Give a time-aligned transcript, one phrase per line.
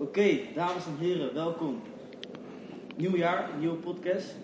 [0.00, 1.80] Oké, dames en heren, welkom.
[2.96, 4.36] Nieuw jaar, nieuwe podcast.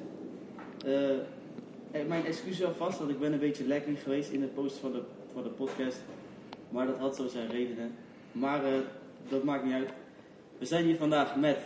[0.86, 4.92] Eh, mijn excuses alvast, want ik ben een beetje lekking geweest in het posten van
[4.92, 6.00] de, van de podcast.
[6.68, 7.92] Maar dat had zo zijn redenen.
[8.32, 8.72] Maar eh,
[9.28, 9.92] dat maakt niet uit.
[10.58, 11.58] We zijn hier vandaag met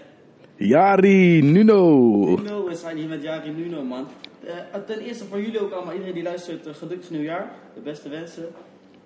[0.57, 1.91] Jari Nuno.
[2.25, 2.65] Nuno.
[2.65, 4.07] We zijn hier met Jari Nuno, man.
[4.45, 7.53] Eh, ten eerste voor jullie ook allemaal, iedereen die luistert, uh, gelukkig nieuwjaar.
[7.75, 8.49] De beste wensen.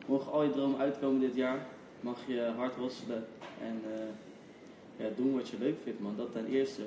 [0.07, 1.67] Mogen al je dromen uitkomen dit jaar.
[2.01, 3.25] Mag je hard worstelen
[3.61, 3.83] en
[4.97, 6.15] ja, doen wat je leuk vindt, man.
[6.17, 6.83] Dat ten eerste.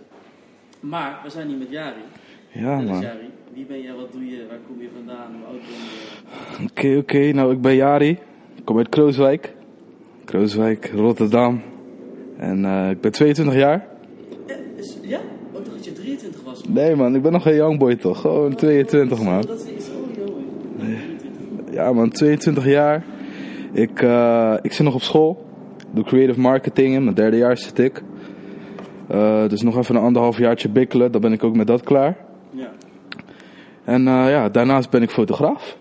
[0.79, 2.01] Maar we zijn hier met Jari.
[2.51, 3.01] Ja, man.
[3.01, 3.29] Jari.
[3.53, 3.93] Wie ben jij?
[3.93, 4.45] Wat doe je?
[4.47, 5.35] Waar kom je vandaan?
[5.35, 5.69] Hoe oud ben
[6.59, 6.69] je?
[6.69, 7.33] Oké, oké.
[7.33, 8.19] Nou, ik ben Jari.
[8.55, 9.53] Ik kom uit Krooswijk.
[10.25, 11.61] Krooswijk, Rotterdam.
[12.37, 13.87] En eh, ik ben 22 jaar.
[14.47, 15.19] Eh, is, ja?
[15.51, 16.73] Oh, toch dat je 23 was, man.
[16.73, 17.15] Nee, man.
[17.15, 18.21] Ik ben nog een youngboy, toch?
[18.21, 19.41] Gewoon 22, man.
[19.41, 20.35] Dat is is oh, joh.
[20.75, 20.97] Nee.
[21.17, 21.73] 23.
[21.73, 22.09] Ja, man.
[22.09, 23.05] 22 jaar.
[23.71, 25.45] Ik, eh, ik zit nog op school.
[25.91, 27.03] Doe creative marketing in.
[27.03, 28.03] Mijn derde jaar zit ik.
[29.07, 31.11] Eh, dus nog even een anderhalf jaartje bikkelen.
[31.11, 32.17] Dan ben ik ook met dat klaar.
[32.49, 32.71] Ja.
[33.83, 35.77] En eh, ja, daarnaast ben ik fotograaf.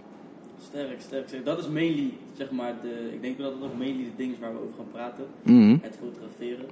[0.60, 1.44] Sterk, sterk, sterk.
[1.44, 4.32] Dat is mainly, zeg maar, de, ik denk wel dat dat ook mainly de ding
[4.32, 5.24] is waar we over gaan praten.
[5.42, 5.76] Mhm.
[5.80, 6.66] Het fotograferen.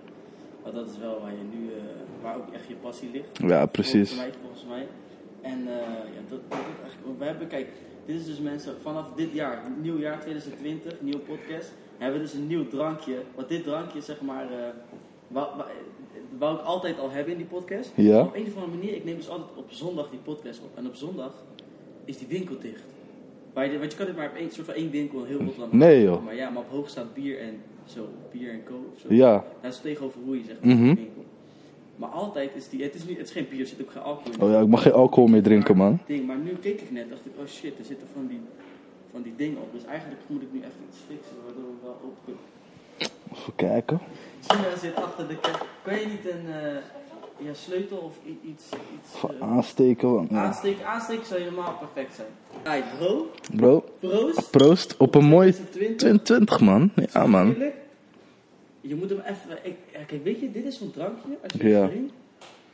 [0.62, 3.38] Want dat is wel waar je nu, eh, waar ook echt je passie ligt.
[3.46, 4.10] Ja, precies.
[4.10, 4.86] Volgens mij, volgens mij.
[5.50, 5.58] En
[6.14, 7.66] ja, dat, dat is eigenlijk, we hebben, kijk,
[8.06, 11.72] dit is dus mensen, vanaf dit jaar, nieuw jaar 2020, nieuwe podcast,
[12.02, 13.14] hebben we dus een nieuw drankje.
[13.34, 14.58] Want dit drankje, zeg maar, eh
[16.38, 17.92] wou, ik altijd al hebben in die podcast.
[17.94, 18.20] Ja.
[18.20, 20.70] Op een of andere manier, ik neem dus altijd op zondag die podcast op.
[20.78, 21.32] En op zondag
[22.04, 22.82] is die winkel dicht.
[23.52, 25.38] Waar je, want je kan dit maar op één soort van één winkel in heel
[25.38, 26.24] Rotterdam Nee, joh.
[26.24, 29.14] Maar ja, maar op hoog staat bier en zo, bier en co of zo.
[29.14, 29.44] Ja.
[29.60, 30.84] Dat is tegenover hoe je zeg maar, Mhm.
[30.84, 31.24] die winkel.
[31.96, 34.02] Maar altijd is die, het is, niet, het is geen bier, er zit ook geen
[34.02, 34.40] alcohol in.
[34.42, 35.98] Oh ja, ik mag geen alcohol meer drinken, man.
[36.06, 38.40] Ding, maar nu keek ik net, dacht ik, oh shit, er zitten van die,
[39.12, 39.72] van die dingen op.
[39.72, 42.42] Dus eigenlijk moet ik nu even iets fixen, waardoor we wel open kunnen.
[43.34, 44.00] Even kijken.
[44.46, 45.64] China zit achter de kerk.
[45.82, 50.12] Kan je niet een eh, ja, sleutel of iets, iets eh, aansteken.
[50.12, 50.44] want- ja.
[50.44, 50.86] aansteken?
[50.86, 52.28] Aansteken zou helemaal perfect zijn.
[52.64, 54.50] Right, bro, Bro, proost.
[54.50, 55.96] proost op een mooi 2020.
[55.96, 56.90] 2020, man.
[57.12, 57.56] Ja, man.
[58.80, 59.58] Je moet hem even.
[60.06, 61.28] Kijk, weet je, dit is zo'n drankje.
[61.42, 61.80] Als je Ja.
[61.80, 62.12] het drinkt,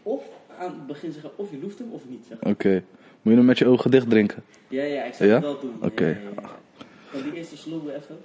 [0.03, 0.23] of
[0.59, 2.27] aan het begin zeggen of je loeft hem of niet.
[2.41, 2.83] Oké.
[3.23, 4.45] Moet je hem met je ogen dicht drinken?
[4.69, 5.35] Ja, ja, ik zou Ja?
[5.35, 5.75] het wel doen.
[5.81, 6.05] Oké.
[6.07, 6.51] Ja, ja, ja.
[7.13, 8.19] Kan die eerste sloegen even?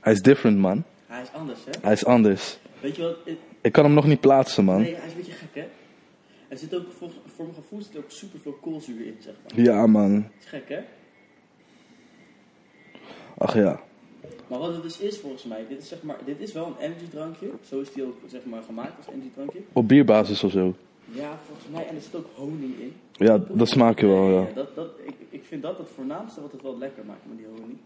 [0.00, 0.84] Hij is different, man.
[1.06, 1.70] Hij is anders, hè?
[1.82, 2.58] Hij is anders.
[2.80, 3.16] Weet je wat?
[3.24, 4.80] het- Ik kan hem nog niet plaatsen, man.
[4.80, 5.66] nee, hij is een beetje gek, hè?
[6.48, 9.34] Er zit ook, voor, voor mijn gevoel zit er ook super veel koolzuur in, zeg
[9.42, 9.60] maar.
[9.64, 10.14] Ja, man.
[10.22, 10.80] Dat is gek, hè?
[13.38, 13.80] Ach ja.
[14.46, 16.84] Maar wat het dus is volgens mij, dit is, zeg maar, dit is wel een
[16.84, 17.50] energy drankje.
[17.68, 19.60] Zo is die ook zeg maar, gemaakt als energy drankje.
[19.72, 20.74] Op bierbasis of zo.
[21.04, 21.86] Ja, volgens mij.
[21.86, 22.92] En er zit ook honing in.
[23.12, 24.46] Ja, dat smaak je wel, ja.
[24.54, 27.46] dat, dat, ik, ik vind dat het voornaamste wat het wel lekker maakt met die
[27.46, 27.78] honing.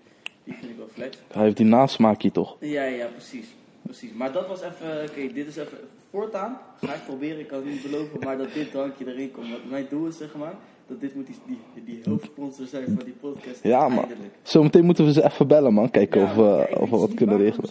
[0.44, 1.18] Die vind ik wel flex.
[1.32, 2.56] Hij heeft die nasmaakje toch?
[2.60, 3.46] Ja, ja, precies.
[3.82, 4.12] precies.
[4.12, 5.78] Maar dat was even, oké, dit is even,
[6.10, 9.50] voortaan ga ik proberen, ik kan het niet beloven, maar dat dit drankje erin komt.
[9.50, 10.54] Want mijn doel is zeg maar,
[10.88, 13.62] dat dit moet die, die, die hoofdsponsor zijn van die podcast.
[13.62, 14.04] Ja, man.
[14.42, 15.90] Zometeen moeten we ze even bellen, man.
[15.90, 17.70] Kijken Ja, of, of we wat kunnen regelen.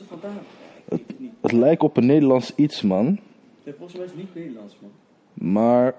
[0.86, 1.02] het.
[1.42, 3.20] Het lijkt op een Nederlands iets, man.
[3.64, 4.92] Ja, volgens mij is het niet Nederlands, man.
[5.54, 5.96] Maar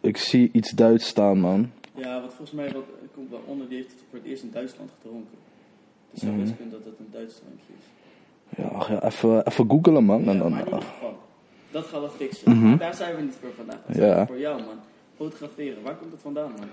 [0.00, 1.70] ik zie iets Duits staan, man.
[1.94, 4.50] Ja, want volgens mij wat, komt wel onder, die heeft het voor het eerst in
[4.52, 5.38] Duitsland gedronken.
[6.10, 6.40] Dus zou Mhm.
[6.40, 7.84] best kunnen dat het een Duits drankje is.
[8.56, 10.28] Ja, ach ja even, even googelen, man.
[10.28, 11.18] En dan, maar in ieder geval,
[11.70, 12.56] dat gaan we fixen.
[12.58, 12.76] Mhm.
[12.76, 13.78] Daar zijn we niet voor vandaag.
[13.86, 14.26] Dat Ja.
[14.26, 14.74] voor jou, man.
[15.20, 16.68] Fotograferen, waar komt het vandaan, man?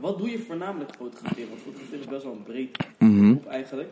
[0.00, 1.48] Wat doe je voornamelijk fotograferen?
[1.48, 3.30] Want fotograferen is best wel een breed mhm.
[3.30, 3.88] groep eigenlijk.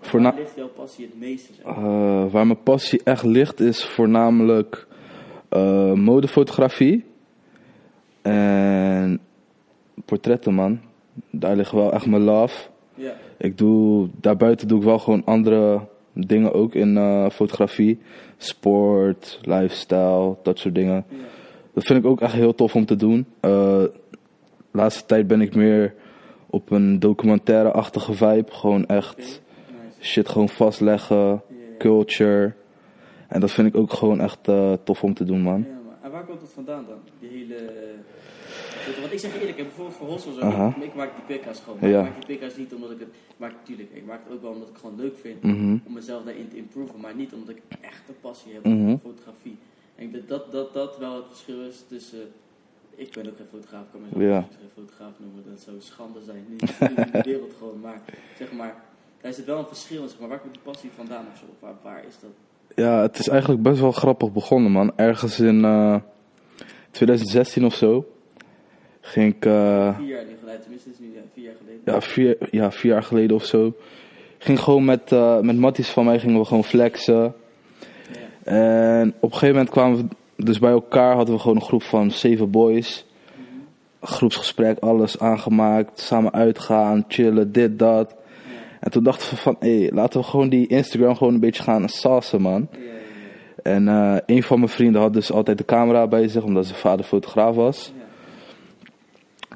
[0.00, 1.52] Voorna- Waar ligt jouw passie het meeste?
[1.54, 1.64] Zeg?
[1.64, 4.86] Eh, waar mijn passie echt ligt is voornamelijk
[5.48, 7.04] eh, modefotografie
[8.22, 9.20] en
[10.04, 10.80] portretten, man.
[11.30, 12.68] Daar ligt wel echt mijn love.
[12.94, 15.80] Ja, Ik doe, daarbuiten doe ik wel gewoon andere
[16.12, 17.98] dingen ook in eh, fotografie.
[18.36, 21.04] Sport, lifestyle, dat soort dingen.
[21.08, 21.16] ja.
[21.78, 23.26] Dat vind ik ook echt heel tof om te doen.
[23.40, 23.92] Eh, de
[24.70, 25.94] laatste tijd ben ik meer
[26.50, 28.52] op een documentaire-achtige vibe.
[28.52, 29.42] Gewoon echt
[30.00, 31.42] shit gewoon vastleggen,
[31.78, 32.52] culture.
[33.28, 35.60] En dat vind ik ook gewoon echt eh, tof om te doen, man.
[35.68, 36.98] Ja, maar en waar komt het vandaan dan?
[37.20, 37.70] Die hele...
[39.00, 40.74] Want ik zeg eerlijk, bijvoorbeeld voor Hossel zo, Aha.
[40.80, 41.78] ik, maak die pikka's gewoon.
[41.80, 41.98] Maar Ja.
[41.98, 43.08] Ik maak die pikka's niet omdat ik het...
[43.36, 45.42] Maar natuurlijk, ik maak het ook wel omdat ik het gewoon leuk vind.
[45.42, 45.76] Mhm.
[45.86, 47.00] Om mezelf daarin te improven.
[47.00, 48.88] Maar niet omdat ik echt een passie heb Mhm.
[48.88, 49.56] voor fotografie.
[49.98, 52.18] En ik denk dat dat, dat wel het verschil is tussen...
[52.94, 54.40] Ik ben ook geen fotograaf, ik kan mezelf Ja.
[54.58, 55.42] geen fotograaf noemen.
[55.50, 56.44] Dat zou schande zijn.
[56.48, 57.80] Niet in de wereld gewoon.
[57.80, 58.00] Maar
[58.38, 58.74] zeg maar,
[59.20, 60.08] daar zit wel een verschil in.
[60.08, 60.28] Zeg maar.
[60.28, 61.44] Waar komt die passie vandaan of zo?
[61.58, 62.30] Waar, waar is dat?
[62.74, 64.92] Ja, het is eigenlijk best wel grappig begonnen, man.
[64.96, 65.96] Ergens in eh,
[66.90, 68.06] 2016 of zo
[69.00, 71.80] ging ik, eh, Vier jaar geleden, tenminste, is nu ja, vier jaar geleden.
[71.84, 73.74] ja, vier, ja, vier jaar geleden of zo.
[74.38, 77.34] Ging gewoon met, eh met matties van mij gingen we gewoon flexen.
[78.48, 79.96] En op een gegeven moment kwamen
[80.36, 83.06] we dus bij elkaar, hadden we gewoon een groep van zeven boys.
[84.00, 88.14] Groepsgesprek, alles aangemaakt, samen uitgaan, chillen, dit, dat.
[88.80, 91.88] En toen dachten we van, hé, laten we gewoon die Instagram gewoon een beetje gaan
[91.88, 92.68] sausen, man.
[93.62, 96.78] En eh, een van mijn vrienden had dus altijd de camera bij zich, omdat zijn
[96.78, 97.92] vader fotograaf was.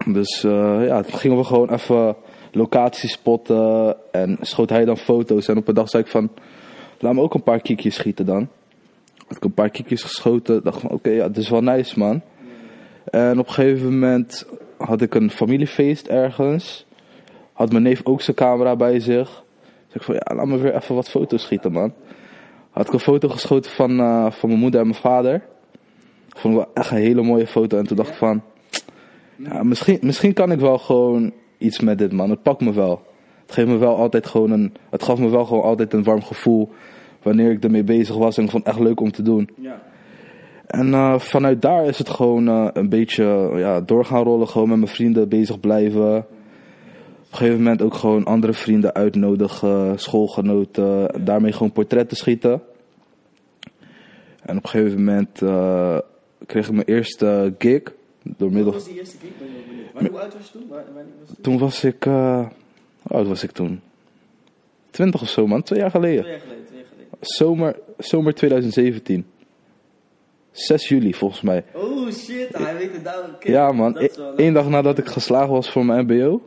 [0.07, 2.17] Dus eh, ja, toen gingen we gewoon even
[2.51, 5.49] locaties spotten en schoot hij dan foto's.
[5.49, 6.31] En op een dag zei ik van,
[6.99, 8.49] laat me ook een paar kiekjes schieten dan.
[9.33, 12.21] Had ik een paar kiekjes geschoten, dacht van, oké, ja, het is wel nice, man.
[13.05, 14.47] En op een gegeven moment
[14.77, 16.87] had ik een familiefeest ergens.
[17.53, 19.45] Had mijn neef ook zijn camera bij zich.
[19.87, 21.93] Zeg ik van, ja, laat me weer even wat foto's schieten, man.
[22.71, 25.43] Had ik een foto geschoten van, eh, van mijn moeder en mijn vader.
[26.29, 27.79] Vond ik wel echt een hele mooie foto.
[27.79, 28.43] En toen dacht ik van,
[29.37, 32.31] ja, misschien, misschien kan ik wel gewoon iets met dit, man.
[32.31, 33.03] Het pakt me wel.
[33.43, 36.23] Het geeft me wel altijd gewoon een, het gaf me wel gewoon altijd een warm
[36.23, 36.73] gevoel.
[37.23, 38.37] Wanneer ik ermee bezig was.
[38.37, 39.49] En ik vond het echt leuk om te doen.
[39.61, 39.83] Ja.
[40.67, 44.49] En eh, vanuit daar is het gewoon eh, een beetje ja, door gaan rollen.
[44.49, 46.17] Gewoon met mijn vrienden bezig blijven.
[46.17, 46.27] Op
[47.31, 49.99] een gegeven moment ook gewoon andere vrienden uitnodigen.
[49.99, 51.25] Schoolgenoten.
[51.25, 52.63] Daarmee gewoon portretten schieten.
[54.43, 55.99] En op een gegeven moment eh,
[56.47, 57.83] kreeg ik mijn eerste gig.
[58.23, 58.73] Door Wat middel...
[58.73, 59.17] was die eerste.
[59.95, 60.69] Maar hoe oud was je toen?
[60.69, 61.43] Waar, was het?
[61.43, 62.05] Toen was ik...
[62.05, 62.51] hoe
[63.17, 63.81] oud was ik toen?
[64.91, 65.63] 20 of zo man.
[65.63, 66.63] Twee jaar geleden, twee jaar geleden.
[67.27, 69.27] Zomer, zomer 2017.
[70.51, 71.65] 6 juli volgens mij.
[71.75, 73.03] Oh shit, hij weet het.
[73.03, 76.41] Kijk, Ja man, wel Eén dag nadat ik geslagen was voor mijn mbo,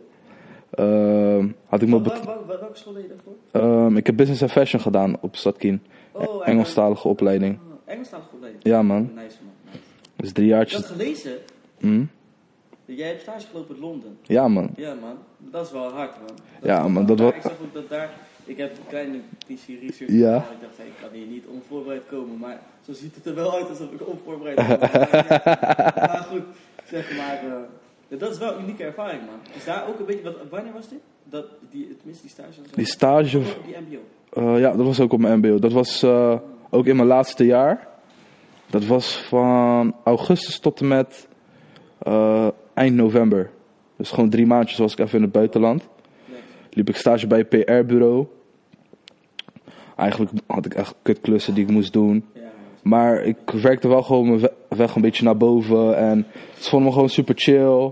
[0.72, 2.02] ehm, had ik me...
[2.02, 3.72] Waar, welke school deed je daarvoor?
[3.86, 5.84] ehm, ik heb business and fashion gedaan op Stadkien.
[6.12, 7.56] Oh, en- Engelstalige opleiding.
[7.58, 8.64] Oh, Engelstalig opleiding.
[8.64, 9.28] Ja man, Nice man,
[9.66, 9.78] nice.
[10.16, 10.78] dus drie Ik jaartjes.
[10.80, 11.38] had gelezen,
[12.86, 14.18] dat jij hebt stage gelopen in Londen.
[14.24, 16.28] Ja man, Ja man, dat is wel hard man.
[16.28, 16.36] Dat
[16.70, 18.10] Ja, man, dat daar- wa- Ik zag ook dat daar,
[18.46, 20.40] ik heb een kleine PC research Ja.
[20.40, 20.54] gedaan.
[20.54, 23.54] Ik dacht, hey, ik kan hier niet onvoorbereid komen, maar zo ziet het er wel
[23.54, 24.80] uit alsof ik onvoorbereid ben.
[26.10, 26.42] maar, goed,
[26.86, 27.40] zeg maar,
[28.10, 29.40] eh, dat is wel een unieke ervaring man.
[29.56, 31.00] Is daar ook een beetje, wat, wanneer was dit?
[31.24, 34.00] Dat, die, tenminste die stage die stage, Op die mbo.
[34.54, 35.60] eh, ja dat was ook op mijn mbo.
[35.60, 36.38] Dat was eh,
[36.70, 37.88] ook in mijn laatste jaar.
[38.70, 41.28] Dat was van augustus tot en met
[42.74, 43.50] eind november.
[43.98, 45.88] Dus gewoon drie maandjes was ik even in het buitenland.
[46.70, 48.28] Liep ik stage bij een PR-bureau.
[49.96, 52.26] Eigenlijk had ik echt kutklussen die ik moest doen.
[52.84, 55.98] Maar ik werkte wel gewoon mijn we- weg een beetje naar boven.
[55.98, 56.26] En
[56.58, 57.92] ze vonden me gewoon super chill.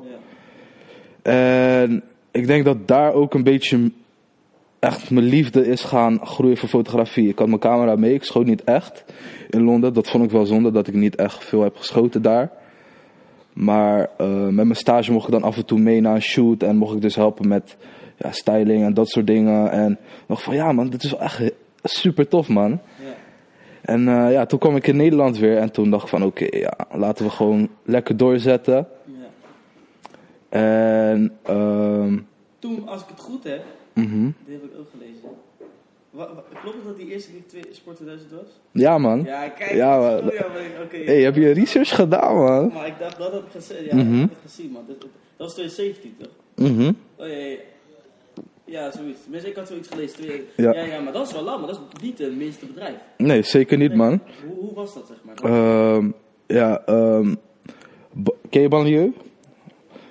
[1.22, 3.92] En ik denk dat daar ook een beetje
[4.80, 7.30] echt mijn liefde is gaan groeien voor fotografie.
[7.30, 9.06] Ik had mijn camera mee, ik schoot niet echt
[9.50, 9.94] in Londen.
[9.94, 12.52] Dat vond ik wel zonde dat ik niet echt veel heb geschoten daar.
[13.54, 16.64] Maar eh, met mijn stage mocht ik dan af en toe mee naar een shoot.
[16.64, 17.78] En mocht ik dus helpen met
[18.18, 19.72] ja, styling en dat soort dingen.
[19.72, 21.52] En dacht van ja man, dit is wel echt
[21.84, 22.72] super tof man.
[22.72, 23.14] ja.
[23.82, 25.58] En eh, ja, toen kwam ik in Nederland weer.
[25.58, 28.88] En toen dacht ik van oké, ja, laten we gewoon lekker doorzetten.
[29.06, 29.14] ja.
[30.50, 32.18] En ehm
[32.60, 33.64] Toen, als ik het goed heb,
[33.94, 34.06] dit
[34.46, 35.30] heb ik ook gelezen.
[36.10, 36.30] Wa-
[36.62, 38.42] klopt het dat die eerste keer twee, Sport 2000 was?
[38.72, 39.24] ja man.
[39.24, 39.72] Ja, kijk.
[39.74, 40.46] Ja, maar- ja,
[41.06, 42.72] hey, heb je research gedaan man?
[42.74, 43.86] Maar ik dacht, dat had ik gezien.
[43.86, 44.22] Ja, Mhm.
[44.24, 44.84] ik het gezien, man.
[44.88, 46.30] Dat, dat was 2017, toch?
[46.56, 46.92] Mhm.
[47.18, 47.56] Oh ja, ja,
[48.74, 48.92] ja.
[48.92, 49.22] Zoiets.
[49.22, 50.22] Tenminste, ik had zoiets gelezen.
[50.22, 50.74] Twee- Ja.
[50.74, 50.84] Ja.
[50.84, 52.96] ja, maar dat is wel lang, maar dat is niet het minste bedrijf.
[53.18, 54.20] Nee, zeker niet man.
[54.48, 55.52] Hoe, hoe was dat, zeg maar?
[55.52, 56.10] Ehm,
[56.48, 56.82] ja,
[58.12, 59.14] ba- ken je Banlieue?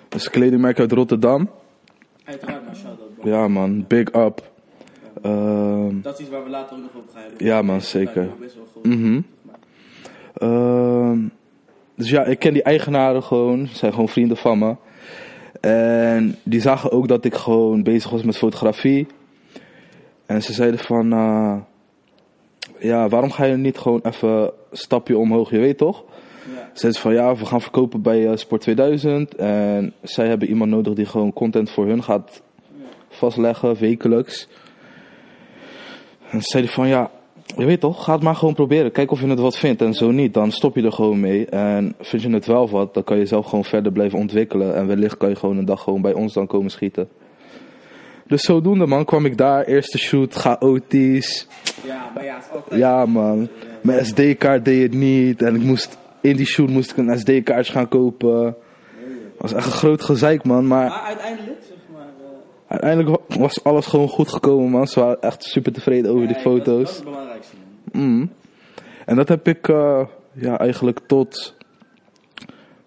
[0.09, 1.51] Dat is een kledingmerk uit Rotterdam.
[2.25, 2.75] Uiteraard, maar
[3.17, 3.29] bro.
[3.31, 4.51] Ja man, big up.
[5.23, 7.47] Ehm, Dat is iets waar we later ook nog over gaan hebben.
[7.47, 8.29] Ja, man, Dat is zeker.
[8.41, 8.85] Best wel goed.
[8.85, 9.21] mhm.
[11.97, 13.67] Dus ja, ik ken die eigenaren gewoon.
[13.69, 14.75] Ze zijn gewoon vrienden van me.
[15.61, 19.07] En die zagen ook dat ik gewoon bezig was met fotografie.
[20.27, 21.13] En ze zeiden van...
[21.13, 21.57] eh,
[22.79, 26.05] ja, waarom ga je niet gewoon even een stapje omhoog, je weet toch?
[26.55, 26.71] Ja.
[26.73, 29.35] Zeiden ze van ja, we gaan verkopen bij eh, Sport 2000.
[29.35, 32.43] En zij hebben iemand nodig die gewoon content voor hun gaat
[33.09, 34.49] vastleggen, wekelijks.
[36.31, 37.11] En ze zeiden van ja,
[37.57, 38.93] je weet toch, ga het maar gewoon proberen.
[38.93, 39.83] Kijk of je het wat vindt.
[39.83, 41.47] En zo niet, dan stop je er gewoon mee.
[41.47, 44.75] En vind je het wel wat, dan kan je zelf gewoon verder blijven ontwikkelen.
[44.75, 47.09] En wellicht kan je gewoon een dag gewoon bij ons dan komen schieten.
[48.27, 49.65] Dus zodoende man, kwam ik daar.
[49.65, 51.47] Eerste shoot, chaotisch.
[51.87, 52.81] Ja, maar ja, het is altijd...
[52.81, 53.49] Ja man,
[53.81, 55.43] mijn SD-kaart deed het niet.
[55.43, 58.57] En ik moest, in die shoot moest ik een SD-kaartje gaan kopen.
[59.39, 62.03] was echt een groot gezeik man, maar Maar uiteindelijk, zeg maar...
[62.03, 62.27] eh,
[62.67, 64.87] uiteindelijk wa- was alles gewoon goed gekomen man.
[64.87, 66.43] Ze waren echt super tevreden over die dat-
[67.05, 67.05] Dat,
[67.93, 68.31] Mm.
[69.07, 71.55] En dat heb ik eh, ja, eigenlijk tot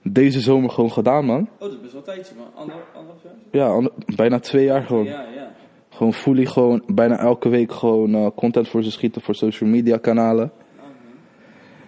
[0.04, 1.42] deze zomer gewoon gedaan, man.
[1.54, 2.48] Oh, dat is best wel een tijdje, man.
[2.56, 3.34] Ander, anderhalf jaar?
[3.52, 5.06] Ja, ander- bijna twee jaar gewoon.
[5.06, 5.52] Ja, ja.
[5.90, 9.98] Gewoon fully gewoon bijna elke week gewoon eh, content voor ze schieten voor social media
[9.98, 10.52] kanalen.
[10.80, 10.86] Ah.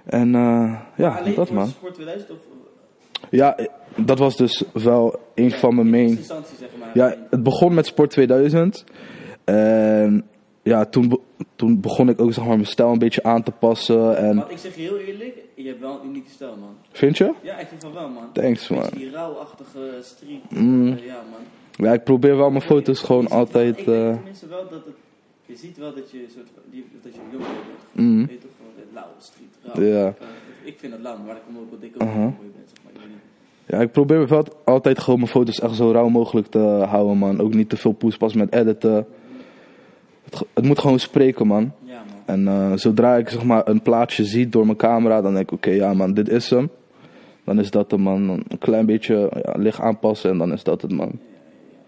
[0.06, 1.68] En eh, ja, Alleen dat man.
[1.68, 2.38] Sport 2000 of
[3.30, 3.58] Ja,
[3.96, 6.24] dat was dus wel een van mijn in main...
[6.24, 6.90] zeg maar.
[6.94, 8.84] Ja, het begon met Sport 2000.
[9.44, 10.26] En
[10.68, 11.20] ja, toen, be-
[11.56, 14.18] toen begon ik ook zeg maar mijn stijl een beetje aan te passen.
[14.18, 16.76] En Want ik zeg je heel eerlijk, je hebt wel een unieke stijl, man.
[16.92, 17.34] vind je?
[17.42, 18.32] Ja, ik vind van wel, man.
[18.34, 18.86] Thanks, man.
[18.96, 20.52] Die rauwachtige street.
[20.52, 20.88] Mm.
[20.94, 21.86] eh, ja, man.
[21.88, 23.78] Ja, ik probeer wel mijn foto's gewoon Je ziet wel- altijd...
[23.80, 24.96] Ik denk eh, tenminste wel dat het...
[25.46, 28.06] Je ziet wel dat je, soort, die, dat je jong bent.
[28.08, 29.58] mm, Weet toch, gewoon lauwe street.
[29.64, 29.84] Rauw.
[30.04, 30.14] Ja.
[30.64, 32.20] Ik vind het lauw, maar dat komt ook wat ik ook Aha.
[32.20, 32.94] mooi ben, zeg maar.
[33.04, 33.10] Ik
[33.66, 36.60] ja, ik probeer wel altijd gewoon mijn foto's echt zo rauw mogelijk te
[36.90, 37.42] houden, man.
[37.42, 39.06] Ook niet te veel poespas met editen.
[40.30, 41.72] Het, het moet gewoon spreken, man.
[41.84, 42.06] Ja, man.
[42.26, 45.52] En eh, zodra ik zeg maar een plaatje zie door mijn camera, dan denk ik,
[45.52, 46.70] oké, ja man, dit is hem.
[47.44, 48.30] Dan is dat hem, man.
[48.48, 51.20] Een klein beetje ja, licht aanpassen en dan is dat het, man.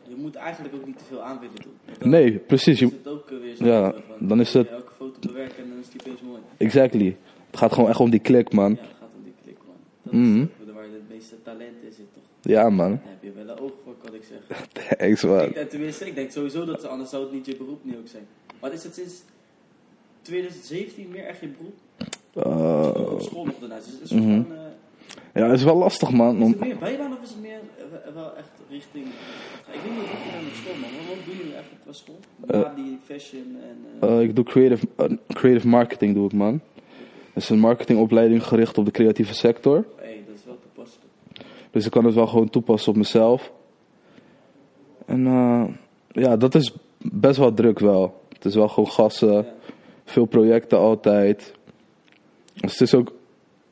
[0.08, 1.72] Je moet eigenlijk ook niet te veel aanbieden doen.
[2.00, 2.82] Dan Nee, precies.
[2.82, 3.66] is het ook eh, weer zo.
[3.66, 6.40] Ja, van, dan is het- je Elke foto bewerken en dan is die opeens mooi.
[6.58, 7.16] exactly.
[7.50, 8.70] Het gaat gewoon echt om die klik, man.
[8.72, 9.76] Ja, dat gaat om die klik, man.
[10.04, 10.42] Dat Mhm.
[10.42, 12.06] is ook waar het meeste talent in zit?
[12.42, 12.90] Ja, man.
[12.90, 14.70] Daar heb je wel een oog voor, kan ik zeggen.
[14.98, 15.46] Thanks, man.
[15.46, 17.98] Ik denk, tenminste, ik denk sowieso dat ze, anders zou het niet je beroep nu
[17.98, 18.28] ook zijn.
[18.62, 19.14] Maar is het sinds
[20.22, 21.78] 2017 meer echt je beroep?
[22.34, 23.86] Eh, Op school nog daarnaast.
[23.86, 24.34] Dus het is mhm.
[24.34, 24.62] soort van, eh,
[25.34, 26.42] ja, het is wel lastig, man.
[26.42, 29.06] is het meer bijbaan of is het meer eh, wel echt richting...
[29.06, 30.90] Ik weet niet wat je dan op school, man.
[31.08, 32.20] Wat doe je nu eigenlijk qua school?
[32.46, 34.08] Na die fashion en...
[34.10, 36.62] eh, eh, ik doe creative, eh, creative marketing, doe ik, man.
[37.34, 39.86] Het is een marketingopleiding gericht op de creatieve sector.
[39.96, 41.08] hey, dat is wel toepasselijk.
[41.72, 43.52] Dus ik kan het wel gewoon toepassen op mezelf.
[45.06, 45.64] En eh,
[46.12, 48.22] ja, dat is best wel druk wel.
[48.34, 49.46] Het is wel gewoon gassen, Ja.
[50.06, 51.54] veel projecten altijd.
[52.54, 53.14] Dus het is ook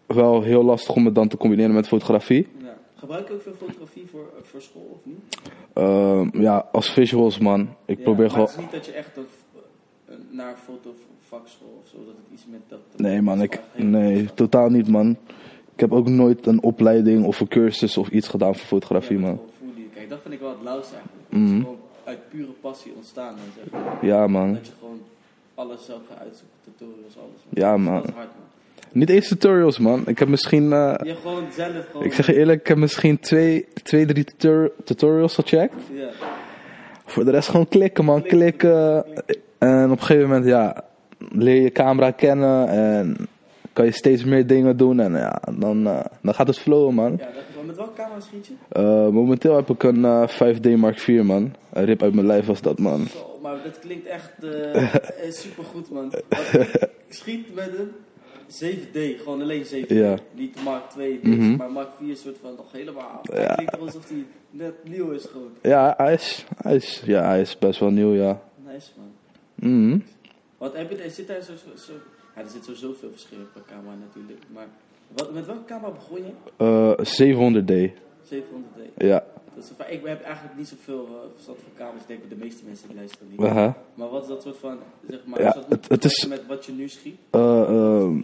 [0.05, 2.47] wel heel lastig om het dan te combineren met fotografie.
[2.57, 2.77] Ja.
[2.95, 5.39] Gebruik je ook veel fotografie voor, voor school of niet?
[5.73, 7.75] Ehm, ja, als visuals man.
[7.85, 8.45] Ik Ja, probeer gewoon...
[8.45, 9.25] het is niet dat je echt een,
[10.29, 12.79] naar fotovakschool of zo, dat het iets met dat...
[12.95, 15.17] Nee man, dat ik, nee, totaal niet man.
[15.77, 19.25] Ik heb ook nooit een opleiding of een cursus of iets gedaan voor fotografie Ja,
[19.25, 19.39] man.
[19.93, 21.27] Kijk, dat vind ik wel het lauwste eigenlijk.
[21.29, 23.35] Het is gewoon uit pure passie ontstaan.
[23.55, 24.05] Zeg maar.
[24.05, 24.53] Ja man.
[24.53, 24.99] Dat je gewoon
[25.55, 27.41] alles zelf gaat uitzoeken, tutorials, alles.
[27.49, 27.93] Ja, man.
[27.95, 28.45] Dat is hard man.
[28.91, 30.03] Niet eens tutorials man.
[30.05, 30.73] Ik heb misschien...
[30.73, 32.05] eh, Je gewoon zelf gewoon...
[32.05, 35.75] Ik zeg je eerlijk, ik heb misschien twee, twee drie tutor- tutorials gecheckt.
[35.93, 36.09] Ja,
[37.05, 38.21] Voor de rest gewoon klikken, man.
[38.21, 39.05] Klikken.
[39.57, 40.83] En op een gegeven moment, ja,
[41.31, 42.67] leer je camera kennen.
[42.69, 43.27] En
[43.77, 44.99] kan je steeds meer dingen doen.
[44.99, 47.11] En ja, dan, eh, dan gaat het flowen, man.
[47.19, 47.65] ja dat.
[47.65, 48.53] Met welke camera schiet je?
[48.69, 51.55] Eh, momenteel heb ik een eh, 5D Mark IV, man.
[51.73, 53.05] Een rip uit mijn lijf was dat, man.
[53.07, 54.31] Zo, maar dat klinkt echt
[55.41, 56.13] super goed man.
[56.29, 57.91] Ik schiet met een
[58.47, 59.87] 7D, gewoon alleen 7D.
[59.87, 60.15] Ja.
[60.33, 61.55] Niet Mark 2, Mhm.
[61.55, 63.19] maar Mark 4 is soort van nog helemaal.
[63.23, 63.33] Ja.
[63.41, 65.51] Het klinkt alsof hij net nieuw is gewoon.
[65.61, 68.41] Ja, hij is, hij is, ja, hij is best wel nieuw, ja.
[68.73, 69.11] Nice man.
[69.71, 69.99] Mhm.
[70.57, 71.91] Wat heb je, zit daar zo, zo-
[72.37, 74.43] ja, er zit sowieso veel verschil per camera natuurlijk.
[74.53, 74.67] Maar
[75.15, 76.31] wat, met welke camera begon je?
[76.57, 78.81] Eh, 700D, 700D.
[78.97, 79.23] ja.
[79.55, 82.01] Dat is, ik heb eigenlijk niet zoveel uh, verstand van camera's.
[82.01, 83.39] Ik denk dat de meeste mensen die luisteren niet.
[83.41, 83.77] Aha.
[83.93, 84.77] Maar wat is dat soort van,
[85.09, 87.15] zeg maar, Ja, is dat het- het is- met wat je nu schiet?
[87.29, 88.19] Eh, ehm?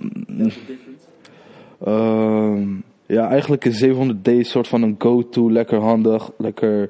[1.83, 2.67] Ehm,
[3.05, 5.51] ja, eigenlijk is 700D een soort van een go-to.
[5.51, 6.89] Lekker handig, lekker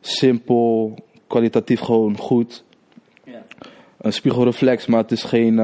[0.00, 0.94] simpel,
[1.26, 2.64] kwalitatief gewoon goed.
[3.24, 3.42] Ja.
[4.00, 5.58] Een spiegelreflex, maar het is geen,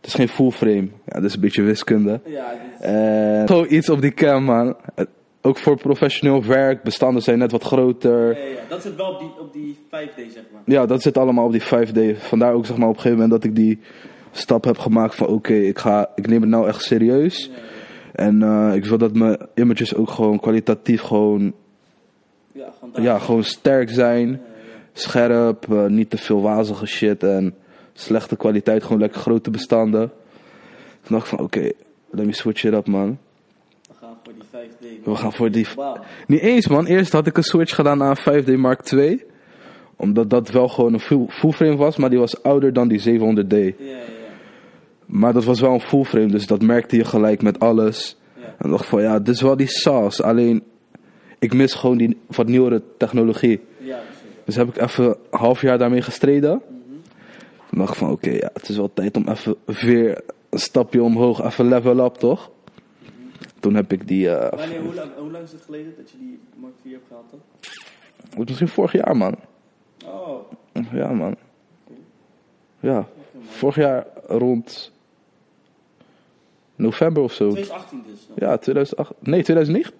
[0.00, 0.88] het is geen full frame.
[1.06, 2.20] Ja, dat is een beetje wiskunde.
[2.24, 4.76] Ja, is- gewoon iets op die cam, man.
[4.94, 5.08] Het-
[5.42, 8.28] Ook voor professioneel werk, bestanden zijn net wat groter.
[8.38, 10.62] ja, ja, dat zit wel op die, op die 5D, zeg maar.
[10.64, 12.18] Ja, dat zit allemaal op die 5D.
[12.22, 13.78] Vandaar ook zeg maar op een gegeven moment dat ik die
[14.30, 17.50] stap heb gemaakt van oké, ik ga, ik neem het nou echt serieus.
[18.12, 21.52] En eh, ik wil dat mijn images ook gewoon kwalitatief gewoon,
[22.52, 23.02] ja, gewoon daar.
[23.02, 24.40] ja, gewoon sterk zijn.
[24.92, 27.54] Scherp, eh, niet te veel wazige shit en
[28.00, 30.10] slechte kwaliteit, gewoon lekker grote bestanden.
[31.02, 31.70] Toen dacht ik van oké,
[32.10, 33.18] let me switch it up man.
[33.88, 35.04] We gaan voor die 5D.
[35.04, 35.66] We gaan voor die...
[36.26, 39.24] Niet eens man, eerst had ik een switch gedaan naar een 5D Mark II.
[39.96, 43.00] Omdat dat wel gewoon een full, full frame was, maar die was ouder dan die
[43.00, 43.56] 700D.
[43.56, 43.96] Ja, ja,
[45.06, 48.16] Maar dat was wel een full frame, dus dat merkte je gelijk met alles.
[48.36, 48.54] ja.
[48.58, 50.22] En dacht van ja, dit is wel die saus.
[50.22, 50.62] Alleen,
[51.38, 53.60] ik mis gewoon die wat nieuwere technologie.
[53.78, 53.98] Ja.
[54.44, 56.62] Dus heb ik even een half jaar daarmee gestreden.
[57.70, 60.20] Toen dacht ik van oké, ja, het is wel tijd om even weer
[60.50, 62.50] een stapje omhoog, even level up toch?
[63.60, 66.18] Toen heb ik die, eh, Wanneer, hoe, lang, hoe lang is het geleden dat je
[66.18, 67.30] die Mark 4 hebt gehaald
[68.36, 69.34] wat misschien vorig jaar man.
[70.04, 70.52] Oh,
[70.92, 71.36] Ja man.
[72.80, 73.08] Ja,
[73.40, 74.92] vorig jaar rond
[76.74, 77.50] November of zo.
[77.50, 78.26] 2018 dus.
[78.28, 78.38] nog.
[78.38, 79.12] Ja, 2008.
[79.18, 79.92] Nee, 2009?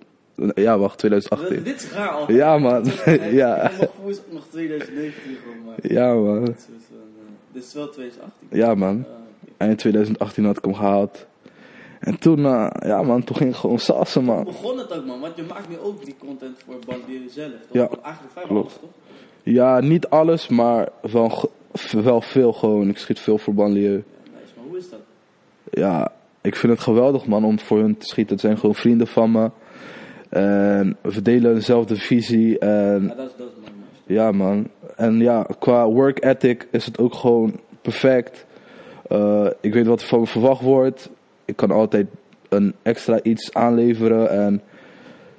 [0.54, 1.62] Ja, wacht, 2018.
[1.62, 2.32] Dit is raar al.
[2.32, 2.84] Ja, man.
[3.40, 3.56] Ja.
[3.56, 5.92] Mijn gevoel is ook nog 2019 gewoon, maar...
[5.92, 6.42] Ja, man.
[6.42, 7.07] Is wel, eh,
[7.58, 8.48] Dit is wel 2018.
[8.50, 8.88] Ja, man.
[9.08, 9.12] Ah,
[9.42, 9.52] oké.
[9.56, 11.26] Eind 2018 had ik hem gehaald.
[12.00, 14.44] En toen, eh, ja man, toen ging ik gewoon sassen, Hoe man.
[14.44, 15.20] begon het ook, man?
[15.20, 17.58] Want je maakt nu ook die content voor Bandieren zelf, toch?
[17.72, 18.66] Ja, Eigenlijk vrijwel klopt.
[18.68, 18.90] alles, toch?
[19.42, 21.50] Ja, niet alles, maar wel,
[22.02, 22.88] wel veel gewoon.
[22.88, 23.92] Ik schiet veel voor banlieue.
[23.96, 24.52] Ja, nice.
[24.56, 24.98] Maar hoe is dat?
[25.70, 28.32] Ja, ik vind het geweldig, man, om voor hun te schieten.
[28.32, 29.50] Het zijn gewoon vrienden van me.
[30.28, 32.58] En we delen dezelfde visie.
[32.58, 33.77] En Ja, dat is, dat is man.
[34.08, 34.68] Ja, man.
[34.96, 38.46] En ja, qua work ethic is het ook gewoon perfect.
[39.08, 41.10] Eh, ik weet wat er van me verwacht wordt.
[41.44, 42.06] Ik kan altijd
[42.48, 44.62] een extra iets aanleveren en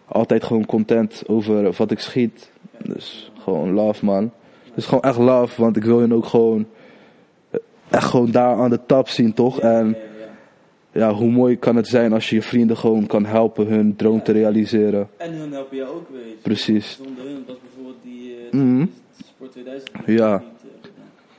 [0.05, 2.51] altijd gewoon content over wat ik schiet.
[2.83, 4.31] Dus gewoon love, man.
[4.75, 6.65] Dus gewoon echt love, want ik wil hun ook gewoon
[7.89, 9.59] echt gewoon daar aan de tap zien, toch?
[9.59, 9.97] En
[10.91, 11.07] ja, ja.
[11.07, 14.23] ja, hoe mooi kan het zijn als je je vrienden gewoon kan helpen hun droom
[14.23, 15.09] te realiseren.
[15.17, 16.35] En hun helpen jou ook, weet je.
[16.41, 16.99] Precies.
[17.03, 18.85] Zonder hun was bijvoorbeeld die eh, Mhm.
[19.25, 20.37] Sport 2000 Ja.
[20.37, 20.47] niet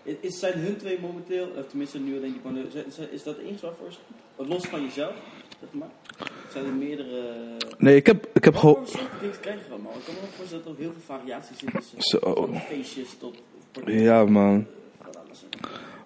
[0.05, 0.15] eh.
[0.21, 2.41] Is, zijn hun twee momenteel, of tenminste nu alleen die
[2.91, 3.99] zijn- is dat waarvoor ze
[4.49, 5.13] Los van jezelf,
[5.61, 5.89] zeg maar?
[6.53, 7.23] Zijn er meerdere...
[7.79, 8.75] Nee, ik heb, ik heb gewoon...
[8.77, 9.93] voor soort dingen krijg je allemaal?
[9.93, 12.21] Ik kan me wel voorstellen dat er ook heel veel variaties in tussen Zo.
[12.35, 13.37] van feestjes tot...
[13.87, 14.67] Ja, man.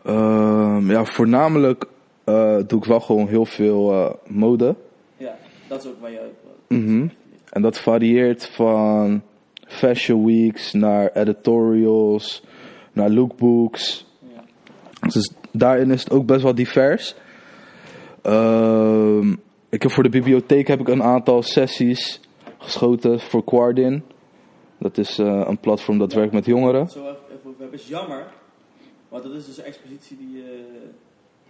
[0.05, 1.85] Ehm, ja, voornamelijk
[2.25, 4.75] eh, doe ik wel gewoon heel veel eh, mode.
[5.17, 5.37] Ja,
[5.69, 7.07] dat is ook waar je wel- Mhm.
[7.51, 9.23] En dat varieert van
[9.67, 12.45] fashion weeks naar editorials,
[12.93, 14.07] naar lookbooks.
[14.35, 15.09] Ja.
[15.09, 17.15] Dus daarin is het ook best wel divers.
[18.23, 19.33] Ehm,
[19.69, 22.21] ik heb voor de bibliotheek heb ik een aantal sessies
[22.59, 24.03] geschoten voor Quardin.
[24.79, 26.89] Dat is eh, een platform dat werkt met jongeren.
[26.89, 27.79] Zo even hebben.
[27.79, 28.27] is jammer,
[29.09, 30.43] want dat is dus een expositie die...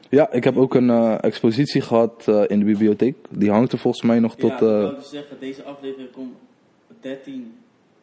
[0.05, 3.17] eh, Ja, ik heb ook een eh, expositie gehad eh, in de bibliotheek.
[3.31, 4.51] Die hangt er volgens mij nog tot...
[4.51, 6.35] ja, ik eh, wou dus zeggen, deze aflevering komt
[7.01, 7.55] 13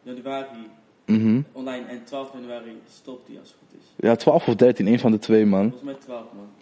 [0.02, 0.68] januari
[1.06, 1.40] mhm.
[1.52, 4.06] online en 12 januari stopt die als het goed is.
[4.08, 5.62] Ja, 12 of 13, een van de twee, man.
[5.62, 6.61] Volgens mij 12 man.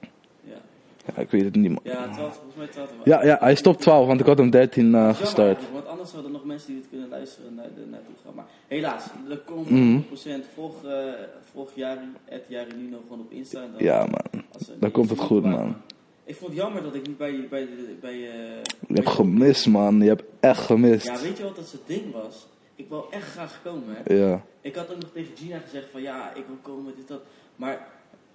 [1.16, 1.80] Ja, ik weet het niet, man.
[1.82, 2.90] ja 12, volgens mij 12.
[3.04, 5.60] Ja, ja, hij stopt 12, want ik had hem 13 eh, Jammer gestart.
[5.72, 7.82] Want anders zouden er nog mensen die dit kunnen luisteren naar de,
[8.24, 8.34] gaan.
[8.34, 10.00] Maar helaas, er komt Mhm.
[10.00, 11.04] 100% volg, eh
[11.52, 13.62] volg Jari, het Jari Nino gewoon op Insta.
[13.62, 14.42] En dan, Ja, man.
[14.78, 15.76] dan komt het goed, man.
[16.24, 17.68] Ik vond het jammer dat ik niet bij, bij,
[18.00, 20.00] bij, eh, Je hebt gemist, man.
[20.00, 21.06] Je hebt echt gemist.
[21.06, 22.46] Ja, weet je wat dat zijn ding was?
[22.74, 24.14] Ik wil echt graag komen, hè.
[24.14, 24.44] Ja.
[24.60, 27.20] Ik had ook nog tegen Gina gezegd van ja, ik wil komen, dit, dat.
[27.56, 27.72] Maar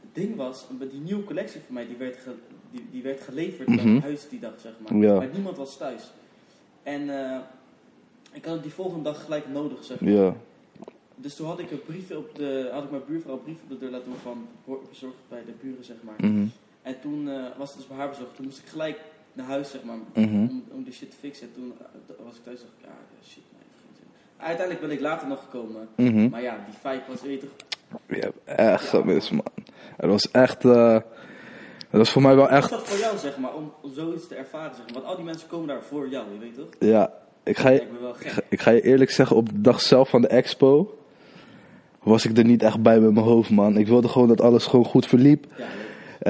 [0.02, 2.18] het ding was, die nieuwe collectie van mij, die werd,
[2.72, 3.84] die, die werd geleverd Mhm.
[3.86, 4.96] mijn huis die dag, zeg maar.
[5.02, 5.16] Ja.
[5.16, 6.12] Maar niemand was thuis.
[6.84, 7.38] En eh,
[8.32, 10.12] ik had het die volgende dag gelijk nodig, zeg maar.
[10.12, 10.36] Ja.
[11.16, 13.70] Dus toen had ik een briefje op de, had ik mijn buurvrouw een brief op
[13.70, 14.48] de deur laten doen van
[14.90, 16.30] bezorgd bij de buren, zeg maar.
[16.30, 16.46] Mhm.
[16.82, 18.36] En toen eh, was het dus bij haar bezorgd.
[18.36, 19.00] Toen moest ik gelijk
[19.34, 20.36] naar huis, zeg maar, Mhm.
[20.36, 21.48] om, om die shit te fixen.
[21.48, 22.92] En toen eh, was ik thuis, dacht ik, ja,
[23.28, 24.08] shit, nee, heeft geen zin.
[24.46, 25.88] Uiteindelijk ben ik later nog gekomen.
[25.96, 26.30] Mhm.
[26.30, 27.50] Maar ja, die vibe was, je toch,
[28.08, 29.46] Je hebt echt gemist, man.
[29.96, 30.66] Het was echt...
[30.66, 30.98] eh,
[31.98, 32.70] het was voor mij wel is echt...
[32.70, 34.94] dat voor jou, zeg maar, om, zoiets te ervaren, zeg maar?
[34.94, 36.90] Want al die mensen komen daar voor jou, je weet toch?
[36.90, 37.82] Ja, ik ga, je,
[38.20, 40.98] ik, ga, ik ga je eerlijk zeggen, op de dag zelf van de expo...
[42.04, 43.78] was ik er niet echt bij met mijn hoofd, man.
[43.78, 45.46] Ik wilde gewoon dat alles gewoon goed verliep.
[45.58, 45.66] Ja.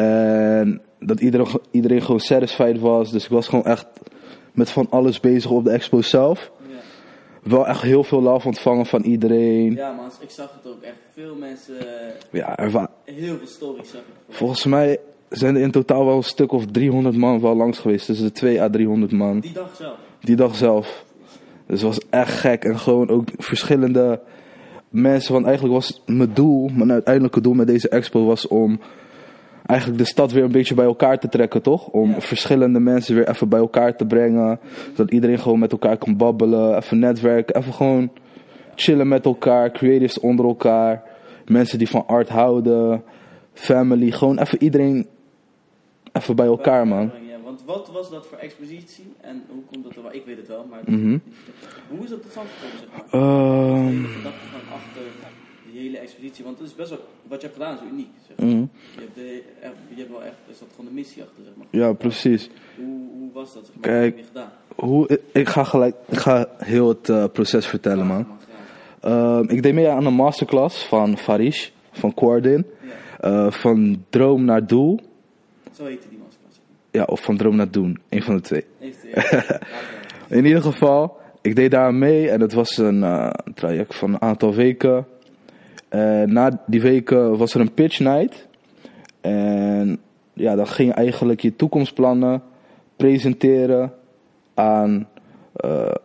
[0.02, 3.12] En dat iedereen, iedereen gewoon satisfied was.
[3.12, 3.86] Dus ik was gewoon echt
[4.52, 6.52] met van alles bezig op de expo zelf.
[6.68, 6.76] ja.
[7.44, 9.74] Wel echt heel veel love ontvangen van iedereen.
[9.76, 10.96] ja, man, ik zag het ook echt.
[11.14, 11.76] Veel mensen,
[12.32, 14.36] Ja, er wa- heel veel stories zag ik.
[14.36, 15.00] volgens mij
[15.38, 18.08] zijn er in totaal wel een stuk of 300 man wel langs geweest.
[18.08, 19.40] Dus de 2 à 300 man.
[19.40, 19.98] Die dag zelf.
[20.20, 21.06] Die dag zelf.
[21.68, 22.64] Dus het was echt gek.
[22.64, 24.22] En gewoon ook verschillende
[24.90, 25.34] mensen.
[25.34, 28.80] Want eigenlijk was mijn doel, mijn uiteindelijke doel met deze expo was om
[29.66, 31.88] eigenlijk de stad weer een beetje bij elkaar te trekken, toch?
[31.88, 32.22] Om Ja.
[32.22, 34.60] verschillende mensen weer even bij elkaar te brengen.
[34.94, 38.12] Zodat iedereen gewoon met elkaar kan babbelen, even netwerken, even gewoon
[38.76, 41.04] chillen met elkaar, creatives onder elkaar.
[41.46, 43.04] Mensen die van art houden,
[43.54, 45.08] family, gewoon even iedereen
[46.16, 47.12] even bij elkaar, man.
[47.28, 50.14] Ja, want wat was dat voor expositie en hoe komt dat er wel?
[50.14, 51.18] Ik weet het wel, maar Mhm.
[51.90, 53.22] hoe is dat tot stand gekomen, zeg maar?
[53.22, 55.02] Ehm, De gedachte van achter
[55.72, 58.38] die hele expositie, want het is best wel, wat je hebt gedaan is uniek, zeg
[58.38, 58.48] maar.
[58.48, 58.58] mhm.
[58.96, 59.44] Je hebt, de,
[59.90, 61.68] je hebt wel echt, er zat gewoon een missie achter, zeg maar.
[61.70, 62.50] Ja, precies.
[62.76, 63.84] Hoe, hoe was dat, zeg maar?
[63.84, 64.16] Kijk.
[64.16, 64.52] Wat heb je gedaan?
[64.90, 68.28] Hoe, ik ga gelijk, ik ga heel het eh, proces vertellen, man.
[69.02, 72.66] Ehm, ik deed mee aan een masterclass van Farish, van Quardin.
[72.82, 75.00] Ja, Eh, van droom naar doel.
[75.76, 76.60] Zo heette die masterclass.
[76.92, 78.00] Ja, of van droom naar doen.
[78.10, 78.66] Een van de twee.
[80.38, 84.22] In ieder geval, ik deed daar mee en het was een eh, traject van een
[84.22, 85.08] aantal weken.
[85.90, 88.48] En na die weken was er een pitch night.
[89.22, 90.00] En
[90.34, 92.42] ja, dan ging je eigenlijk je toekomstplannen
[92.96, 93.94] presenteren
[94.54, 95.08] aan
[95.56, 95.96] eh,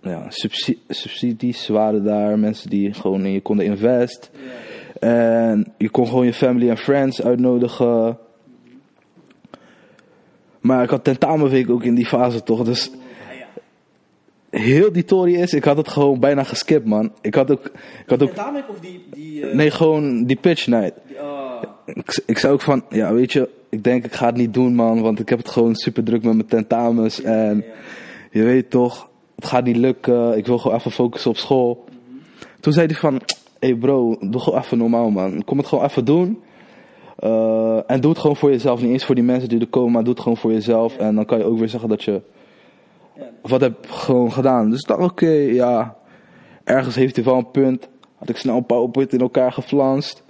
[0.00, 2.38] ja, subsi- subsidies waren daar.
[2.38, 4.30] Mensen die gewoon in je konden invest.
[5.00, 8.18] En je kon gewoon je family en friends uitnodigen.
[10.60, 12.64] Maar ik had tentamenweek ook in die fase toch.
[12.64, 12.90] Dus
[14.50, 17.12] heel die Tory is, ik had het gewoon bijna geskipt man.
[17.20, 17.64] Ik had ook,
[18.04, 18.32] ik had ook
[18.68, 19.04] of die...
[19.14, 20.92] die eh, nee gewoon die pitch night.
[21.20, 24.54] oh, Ik, ik zei ook van, ja weet je, ik denk ik ga het niet
[24.54, 25.00] doen man.
[25.00, 27.22] Want ik heb het gewoon super druk met mijn tentamens.
[27.22, 27.72] En ja.
[28.30, 30.36] je weet toch, het gaat niet lukken.
[30.36, 31.84] Ik wil gewoon even focussen op school.
[32.60, 33.20] Toen zei hij van,
[33.58, 35.44] hey bro, doe gewoon even normaal man.
[35.44, 36.42] Kom het gewoon even doen.
[37.20, 38.80] Eh, en doe het gewoon voor jezelf.
[38.80, 40.96] Niet eens voor die mensen die er komen, maar doe het gewoon voor jezelf.
[40.96, 42.22] En dan kan je ook weer zeggen dat je
[43.42, 44.70] wat heb gewoon gedaan.
[44.70, 45.96] Dus ik dacht, oké, ja.
[46.64, 47.88] Ergens heeft hij wel een punt.
[48.16, 50.22] Had ik snel een PowerPoint in elkaar geflanst.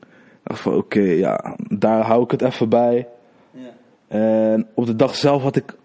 [0.00, 3.08] Ik dacht van, oké, ja, daar hou ik het even bij.
[4.08, 5.76] En op de dag zelf had ik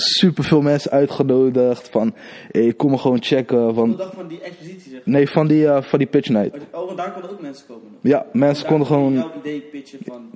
[0.00, 1.88] super veel mensen uitgenodigd.
[1.88, 2.14] Van,
[2.50, 3.74] hey, kom me gewoon checken.
[3.74, 6.56] Van, dag van die expositie zeg nee, van die, eh, van die pitch night.
[6.72, 7.82] Oh, want daar konden ook mensen komen.
[7.90, 8.12] nog.
[8.12, 9.12] Ja, mensen konden gewoon...
[9.12, 10.30] jouw idee pitchen van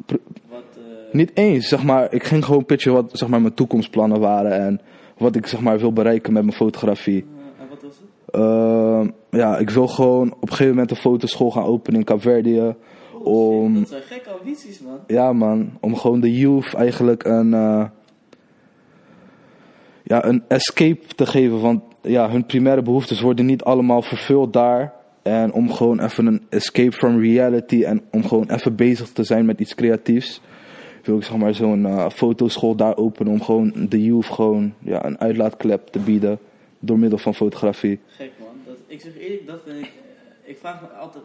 [0.51, 0.63] wat...
[0.77, 2.13] eh, Niet eens, zeg maar.
[2.15, 4.53] Ik ging gewoon pitchen wat zeg maar, mijn toekomstplannen waren.
[4.53, 4.81] En
[5.19, 7.25] wat ik zeg maar, wil bereiken met mijn fotografie.
[7.25, 8.35] eh, en wat was het?
[8.35, 12.75] Ehm, ja, ik wil gewoon op een gegeven moment een fotoschool gaan openen in Kaapverdië.
[13.25, 14.99] Oh, Om- shit, dat zijn gekke ambities, man.
[15.07, 17.53] Ja man, om gewoon de youth eigenlijk een,
[20.03, 21.61] ja, een escape te geven.
[21.61, 24.93] Want ja, hun primaire behoeftes worden niet allemaal vervuld daar.
[25.23, 29.45] En om gewoon even een escape from reality en om gewoon even bezig te zijn
[29.45, 30.41] met iets creatiefs.
[31.03, 35.05] Wil ik zeg maar zo'n eh, fotoschool daar openen om gewoon de youth gewoon ja,
[35.05, 36.39] een uitlaatklep te bieden.
[36.79, 37.99] Door middel van fotografie.
[38.07, 38.77] Gek, man.
[38.87, 39.91] Ik zeg eerlijk, dat vind ik...
[40.53, 41.25] Ik vraag me altijd,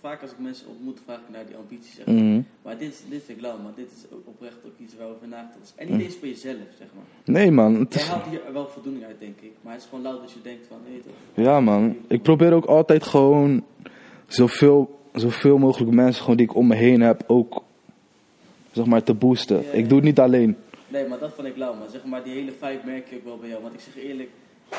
[0.00, 1.94] vaak als ik mensen ontmoet, vraag ik naar die ambities.
[1.94, 2.14] Zeg maar.
[2.14, 2.40] Mhm.
[2.62, 3.72] Maar dit, is- dit vind ik lauw, man.
[3.76, 5.72] Dit is oprecht ook iets waarover nagedacht is.
[5.76, 5.96] En Mhm.
[5.96, 7.04] niet eens voor jezelf, zeg maar.
[7.36, 9.52] Nee man, Jij is, haalt hier wel voldoening uit, denk ik.
[9.60, 11.44] Maar het is gewoon lauw dat je denkt van, je toch.
[11.44, 13.64] Ja man, ik probeer ook altijd gewoon
[14.26, 17.62] zoveel, zoveel mogelijk mensen gewoon die ik om me heen heb ook
[18.72, 19.62] zeg maar te boosten.
[19.62, 20.56] Ja, Ik doe het niet alleen.
[20.88, 21.88] Nee, maar dat vond ik lauw, man.
[21.90, 23.62] Zeg maar, die hele vibe merk je ook wel bij jou.
[23.62, 24.30] Want ik zeg eerlijk,
[24.68, 24.78] dus,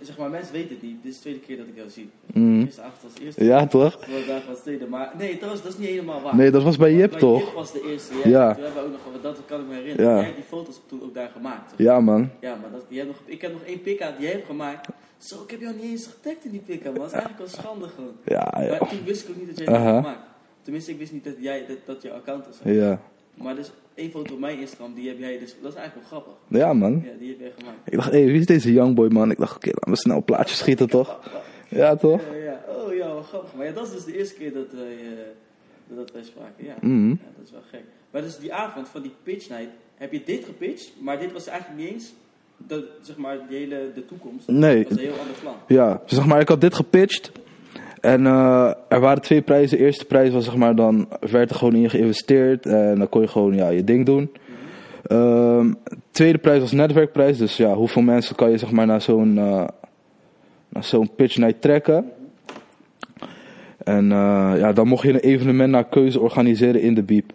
[0.00, 1.02] zeg maar, mensen weten het niet.
[1.02, 2.10] Dit is de tweede keer dat ik jou zie.
[2.26, 2.64] Mhm.
[2.64, 3.44] Gisteravond was de eerste.
[3.44, 3.98] Ja toch?
[4.00, 4.86] Vandaag was de tweede.
[4.86, 6.36] Maar nee, trouwens, dat is niet helemaal waar.
[6.36, 7.40] Nee, dat was bij Jip toch?
[7.44, 8.28] Jip was de eerste, ja.
[8.28, 8.54] Ja.
[8.54, 10.04] Toen hebben we ook nog, dat kan ik me herinneren.
[10.10, 10.14] Ja.
[10.16, 11.68] Jij hebt die foto's toen ook daar gemaakt.
[11.68, 11.78] toch?
[11.78, 12.30] Ja man.
[12.40, 14.46] Ja, maar dat, je hebt nog, ik heb nog één pik aan die jij hebt
[14.46, 14.88] gemaakt.
[15.18, 17.00] Zo, ik heb jou niet eens getagd in die pik aan, man.
[17.00, 18.16] Dat is eigenlijk wel schande gewoon.
[18.36, 18.68] Ja, ja.
[18.78, 19.92] Maar toen wist ik ook niet dat jij Aha.
[19.92, 20.26] had gemaakt.
[20.62, 22.56] Tenminste, ik wist niet dat, jij, dat, dat jouw account was.
[22.74, 23.00] Ja,
[23.34, 26.20] Maar dus één foto op mijn Instagram, die heb jij dus, dat is eigenlijk wel
[26.20, 26.42] grappig.
[26.58, 26.92] ja man.
[27.04, 27.78] Ja, die heb jij gemaakt.
[27.84, 29.30] Ik dacht, hé, wie is deze youngboy man?
[29.30, 31.20] Ik dacht, oké, laten we snel een plaatje schieten toch?
[31.68, 32.20] Ja toch?
[32.32, 32.64] Ja, ja.
[32.68, 33.54] Oh ja, wel grappig.
[33.54, 35.32] Maar ja, dat is dus de eerste keer dat, je-
[35.94, 36.64] dat, wij spraken.
[36.64, 36.74] Ja.
[36.80, 37.08] Mhm.
[37.08, 37.82] ja, dat is wel gek.
[38.10, 41.46] Maar dus die avond van die pitch night, heb je dit gepitcht, maar dit was
[41.46, 42.12] eigenlijk niet eens
[42.66, 44.48] de, zeg maar, die hele, de toekomst.
[44.48, 44.82] Nee.
[44.82, 45.54] Dat was een heel ander plan.
[45.66, 47.30] Ja, zeg maar, ik had dit gepitcht.
[48.06, 49.78] En eh, er waren twee prijzen.
[49.78, 52.66] De eerste prijs was zeg maar, dan werd er gewoon in geïnvesteerd.
[52.66, 54.32] En dan kon je gewoon ja, je ding doen.
[55.02, 55.72] Ehm,
[56.10, 57.38] tweede prijs was netwerkprijs.
[57.38, 59.64] Dus ja, hoeveel mensen kan je zeg maar, naar zo'n eh,
[60.68, 62.12] naar zo'n pitch night trekken.
[63.84, 67.32] En eh, ja, dan mocht je een evenement naar keuze organiseren in de Biep.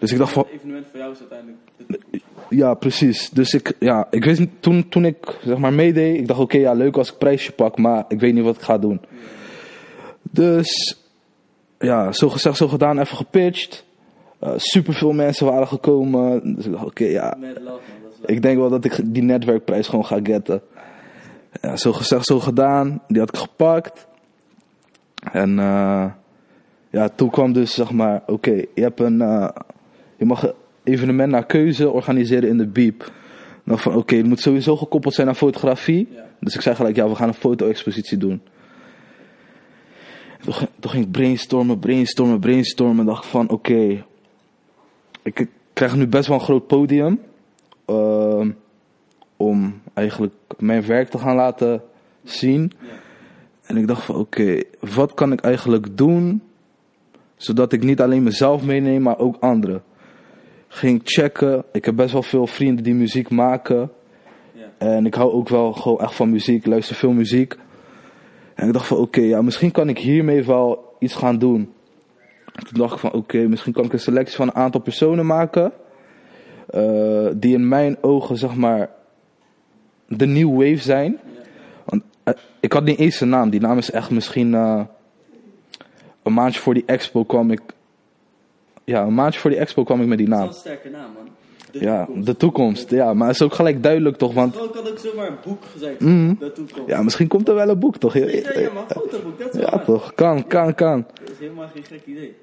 [0.00, 3.30] Dus ik dacht van, Het evenement voor jou is uiteindelijk de ja, precies.
[3.30, 6.58] Dus ik, ja, ik wist niet, toen, toen ik zeg maar meedeed, ik dacht oké,
[6.58, 9.00] ja, leuk als ik prijsje pak, maar ik weet niet wat ik ga doen.
[10.22, 11.00] Dus,
[11.78, 13.84] ja, zo gezegd, zo gedaan, even gepitcht.
[14.40, 16.54] Super superveel mensen waren gekomen.
[16.54, 17.80] Dus ik dacht oké, ja, love, man.
[18.26, 20.62] Ik denk wel dat ik die netwerkprijs gewoon ga getten.
[21.60, 23.02] Ja, zo gezegd, zo gedaan.
[23.08, 24.06] Die had ik gepakt.
[25.32, 26.06] En eh,
[26.90, 29.48] ja, toen kwam dus zeg maar, oké, je hebt een, eh,
[30.20, 30.52] je mag een
[30.84, 33.12] evenement naar keuze organiseren in de Biep.
[33.64, 36.08] Dan van, oké, het moet sowieso gekoppeld zijn aan fotografie.
[36.14, 36.24] Ja.
[36.40, 38.40] Dus ik zei gelijk, ja, we gaan een foto-expositie doen.
[40.40, 43.04] Toen, ging- toen ging ik brainstormen, brainstormen, brainstormen.
[43.06, 44.04] dacht van, oké,
[45.22, 47.20] ik, ik krijg nu best wel een groot podium.
[47.86, 48.50] ehm,
[49.36, 51.82] om eigenlijk mijn werk te gaan laten
[52.24, 52.72] zien.
[52.80, 52.88] Ja.
[53.62, 54.60] En ik dacht van, oké,
[54.94, 56.42] wat kan ik eigenlijk doen...
[57.36, 59.82] zodat ik niet alleen mezelf meeneem, maar ook anderen.
[60.72, 61.64] Ging checken.
[61.72, 63.90] Ik heb best wel veel vrienden die muziek maken.
[64.78, 66.56] En ik hou ook wel gewoon echt van muziek.
[66.56, 67.56] Ik luister veel muziek.
[68.54, 71.72] En ik dacht van oké, ja, misschien kan ik hiermee wel iets gaan doen.
[72.54, 75.72] Toen dacht ik van oké, misschien kan ik een selectie van een aantal personen maken.
[76.66, 78.90] eh, die in mijn ogen zeg maar
[80.08, 81.18] de new wave zijn.
[81.84, 83.50] Want eh, ik had niet eens een naam.
[83.50, 84.84] Die naam is echt misschien eh,
[86.22, 87.60] een maandje voor die expo kwam ik.
[88.90, 90.48] Ja, een maandje voor die expo kwam ik met die Dat is naam.
[90.48, 91.28] wel een sterke naam, man.
[91.72, 92.26] De Ja, toekomst.
[92.26, 92.90] de toekomst.
[92.90, 95.64] Ja, maar het is ook gelijk duidelijk toch, want Gewoon kan ook zomaar een boek
[95.72, 96.34] gezegd Mhm.
[96.38, 96.88] De toekomst.
[96.88, 98.14] ja, misschien komt er wel een boek toch?
[98.14, 98.40] Ja, ja,
[98.74, 99.84] maar een fotoboek, dat is Ja, waar.
[99.84, 100.14] toch?
[100.14, 101.04] Kan, kan, kan.
[101.20, 102.36] Dat is helemaal geen gek idee.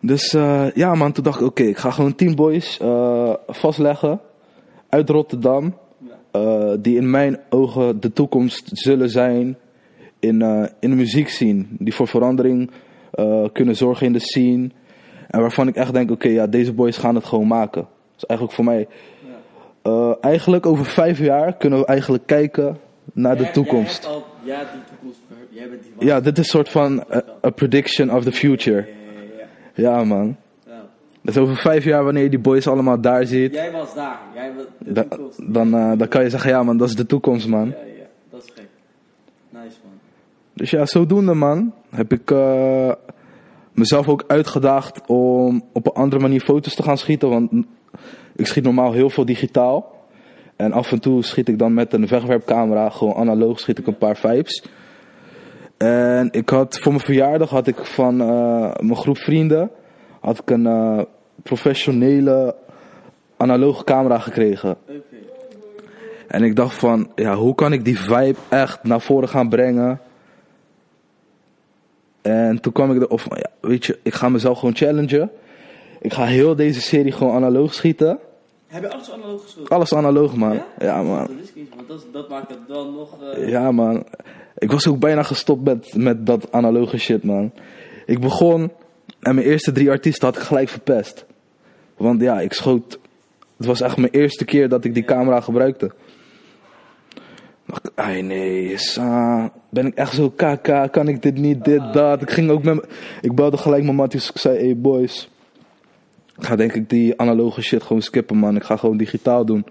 [0.00, 4.20] Dus eh, ja man, toen dacht ik, oké, ik ga gewoon 10 boys eh, vastleggen
[4.88, 5.74] uit Rotterdam.
[6.30, 9.56] Eh, die in mijn ogen de toekomst zullen zijn
[10.18, 10.42] in,
[10.80, 11.64] in de muziekscene.
[11.70, 12.70] Die voor verandering
[13.52, 14.70] kunnen zorgen in de scene.
[15.28, 17.86] En waarvan ik echt denk, oké, ja, deze boys gaan het gewoon maken.
[18.14, 18.86] Dus eigenlijk voor mij,
[19.82, 19.90] Ja.
[19.90, 22.78] eh, eigenlijk over vijf jaar kunnen we eigenlijk kijken
[23.12, 24.06] naar de toekomst.
[24.06, 25.18] Al, ja, die toekomst.
[25.50, 28.76] Jij bent die Ja, dit is een soort van eh, a prediction of the future.
[28.76, 28.84] Ja,
[29.36, 29.98] ja, ja.
[29.98, 30.36] Ja man.
[30.66, 30.84] Ja.
[31.22, 34.18] Dus over vijf jaar, wanneer je die boys allemaal daar ziet, Jij was daar.
[34.34, 35.54] Jij was de da- toekomst.
[35.54, 37.68] dan, eh, dan kan je zeggen, ja man, dat is de toekomst man.
[37.68, 38.04] Ja, ja.
[38.30, 38.66] Dat is gek.
[39.50, 39.92] Nice, man.
[40.54, 42.30] Dus ja, zodoende man, heb ik
[43.78, 47.28] mezelf ook uitgedaagd om op een andere manier foto's te gaan schieten.
[47.28, 47.50] Want
[48.36, 49.96] ik schiet normaal heel veel digitaal.
[50.56, 53.98] En af en toe schiet ik dan met een wegwerpcamera, gewoon analoog schiet ik een
[53.98, 54.64] paar vibes.
[55.76, 59.70] En ik had voor mijn verjaardag had ik van eh, mijn groep vrienden
[60.20, 61.00] had ik een eh,
[61.42, 62.56] professionele
[63.36, 64.76] analoge camera gekregen.
[66.28, 70.00] En ik dacht van, ja, hoe kan ik die vibe echt naar voren gaan brengen?
[72.22, 75.30] En toen kwam ik erop van, ja, weet je, ik ga mezelf gewoon challengen.
[76.00, 78.18] Ik ga heel deze serie gewoon analoog schieten.
[78.66, 79.68] Heb je alles analoog geschoten?
[79.76, 80.54] Alles analoog, man.
[80.54, 80.66] Ja?
[80.78, 81.18] Ja, man.
[81.26, 83.16] Dat is iets, want dat, dat maakt het dan nog...
[83.34, 84.04] eh, Ja, man.
[84.58, 87.52] Ik was ook bijna gestopt met, met dat analoge shit, man.
[88.06, 88.70] Ik begon
[89.20, 91.26] en mijn eerste drie artiesten had ik gelijk verpest.
[91.96, 92.98] Want ja, ik schoot.
[93.56, 95.90] Het was echt mijn eerste keer dat ik die camera gebruikte.
[97.94, 102.22] Ai nee, sa, ben ik echt zo kaka, kan ik dit niet, dit, dat.
[102.22, 102.86] Ik ging ook met,
[103.20, 105.30] ik belde gelijk mijn matties, ik zei, hey boys.
[106.38, 108.56] Ik ga denk ik die analoge shit gewoon skippen, man.
[108.56, 109.66] Ik ga gewoon digitaal doen.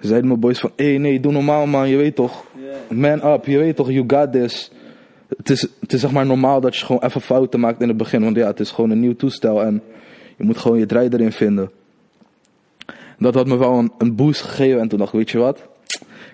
[0.00, 2.44] Ze zeiden mijn boys van, hey, nee, doe normaal, man, je weet toch.
[2.88, 4.70] Man up, je weet toch, you got this.
[5.36, 7.96] Het is, het is zeg maar normaal dat je gewoon even fouten maakt in het
[7.96, 8.22] begin.
[8.22, 9.82] Want ja, het is gewoon een nieuw toestel en
[10.36, 11.70] je moet gewoon je draai erin vinden.
[13.18, 15.68] Dat had me wel een, een boost gegeven en toen dacht ik, weet je wat?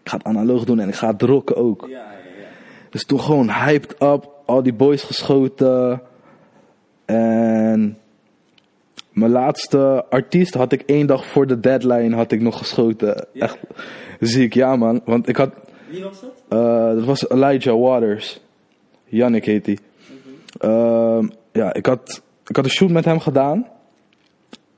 [0.06, 1.86] Ik ga het analoog doen en ik ga het rocken ook.
[1.88, 2.00] Ja, ja,
[2.40, 2.46] ja.
[2.90, 6.02] Dus toen gewoon hyped up, al die boys geschoten.
[7.04, 7.98] En
[9.12, 13.26] mijn laatste artiest had ik één dag voor de deadline had ik nog geschoten.
[13.34, 13.58] Echt
[14.20, 15.00] ziek, ja man.
[15.04, 15.54] Want ik had,
[15.88, 16.30] Wie was dat?
[16.48, 18.40] eh, dat was Elijah Waters.
[19.04, 19.78] Yannick heet hij.
[20.58, 23.66] Ehm, ja, ik had, ik had een shoot met hem gedaan.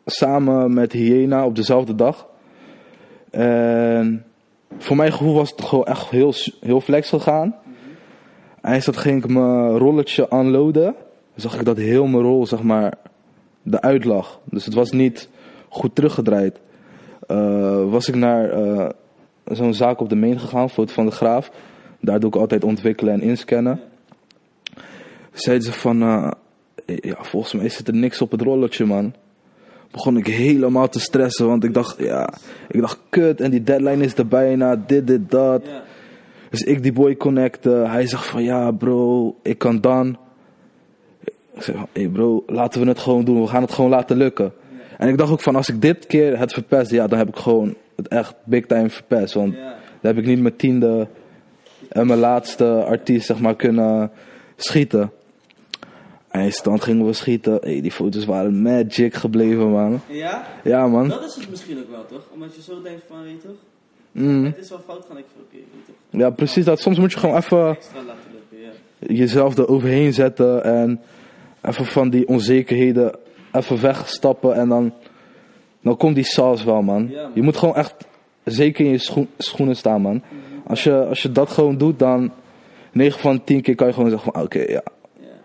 [0.06, 2.26] Samen met Hyena op dezelfde dag.
[3.30, 4.24] En
[4.78, 7.54] voor mijn gevoel was het gewoon echt heel, heel flex gegaan.
[8.60, 10.94] Eindelijk ging ik mijn rolletje unloaden.
[11.34, 12.94] Zag ik dat heel mijn rol, zeg maar,
[13.70, 14.40] eruit lag.
[14.44, 15.28] Dus het was niet
[15.68, 16.60] goed teruggedraaid.
[17.26, 18.88] Eh, was ik naar eh,
[19.44, 21.50] zo'n zaak op de Main gegaan, Foto van de Graaf.
[22.00, 23.80] Daar doe ik altijd ontwikkelen en inscannen.
[25.32, 26.30] Zeiden ze van, eh,
[26.84, 29.14] ja, volgens mij zit er niks op het rolletje, man.
[29.90, 32.34] Begon ik helemaal te stressen, want ik dacht, ja,
[32.68, 35.62] ik dacht, kut, en die deadline is er bijna, dit, dit, dat.
[36.50, 37.90] Dus ik die boy connecten.
[37.90, 40.18] Hij zegt van ja bro, ik kan dan.
[41.54, 43.40] Ik zeg van hey bro, laten we het gewoon doen.
[43.40, 44.52] We gaan het gewoon laten lukken.
[44.98, 47.36] En ik dacht ook van als ik dit keer het verpest, ja dan heb ik
[47.36, 49.34] gewoon het echt big time verpest.
[49.34, 51.08] Want dan heb ik niet mijn tiende
[51.88, 54.10] en mijn laatste artiest zeg maar kunnen
[54.56, 55.10] schieten.
[56.30, 57.58] Eindstand gingen we schieten.
[57.60, 60.00] Hey, die foto's waren magic gebleven man.
[60.06, 60.46] Ja?
[60.64, 61.08] Ja man.
[61.08, 62.22] Dat is het misschien ook wel, toch?
[62.34, 63.56] Omdat je zo denkt van, weet je toch?
[64.12, 64.44] Mm.
[64.44, 66.20] Het is wel fout gaan, ik van, oké, weet toch?
[66.20, 66.80] Ja precies dat.
[66.80, 67.68] Soms moet je gewoon even...
[67.68, 68.68] Extra laten lukken,
[69.08, 69.14] ja.
[69.14, 71.00] jezelf er overheen zetten en
[71.62, 73.16] even van die onzekerheden
[73.52, 74.92] even wegstappen en dan,
[75.82, 77.08] dan komt die saus wel, man.
[77.10, 77.30] Ja, man.
[77.34, 77.94] Je moet gewoon echt
[78.44, 80.22] zeker in je schoen- schoenen staan, man.
[80.66, 82.32] Als je, als je dat gewoon doet, dan
[82.92, 84.82] 9 van 10 keer kan je gewoon zeggen van oké, Ja.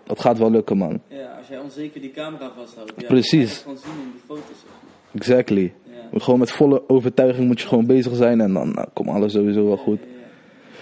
[0.03, 1.01] Dat gaat wel lukken, man.
[1.07, 2.93] ja, als jij onzeker die camera vasthoudt.
[2.97, 3.63] Ja, Precies.
[3.63, 4.63] dan kan je het gewoon zien in die foto's.
[5.11, 5.73] Exactly.
[5.83, 5.91] Ja.
[6.11, 9.31] Je gewoon met volle overtuiging moet je gewoon bezig zijn en dan nou, komt alles
[9.33, 9.99] sowieso wel goed.
[9.99, 10.07] Ja.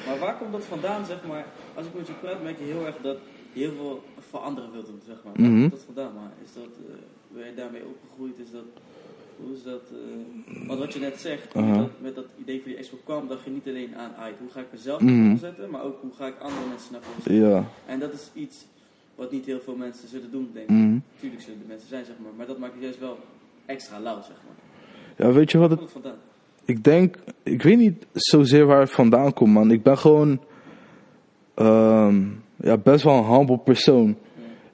[0.07, 1.45] Maar waar komt dat vandaan, zeg maar?
[1.73, 3.17] Als ik met je praat, merk je heel erg dat
[3.53, 5.33] je heel veel veranderen wilt doen, zeg maar.
[5.35, 5.59] Waar Mhm.
[5.59, 6.13] komt dat vandaan?
[6.13, 6.93] Maar is dat, eh
[7.27, 8.39] ben je daarmee opgegroeid?
[8.45, 8.63] Is dat,
[9.43, 9.81] hoe is dat?
[9.91, 13.27] eh, want wat je net zegt, je dat, met dat idee voor die expo kwam,
[13.27, 16.01] dacht je niet alleen aan, "Ai, hoe ga ik mezelf naar voren zetten, maar ook
[16.01, 17.49] hoe ga ik andere mensen naar voren zetten.
[17.49, 17.63] Ja.
[17.85, 18.65] En dat is iets
[19.21, 20.75] wat niet heel veel mensen zullen doen, denk ik.
[20.75, 20.97] Mhm.
[21.19, 22.31] Tuurlijk zullen er mensen zijn, zeg maar.
[22.37, 23.17] Maar dat maakt het juist wel
[23.65, 25.27] extra lauw, zeg maar.
[25.27, 26.19] ja, weet je wat het komt het vandaan?
[26.65, 29.71] Ik denk, ik weet niet zozeer waar het vandaan komt, man.
[29.71, 30.41] Ik ben gewoon
[31.53, 32.23] ehm,
[32.55, 34.17] ja, best wel een humble persoon.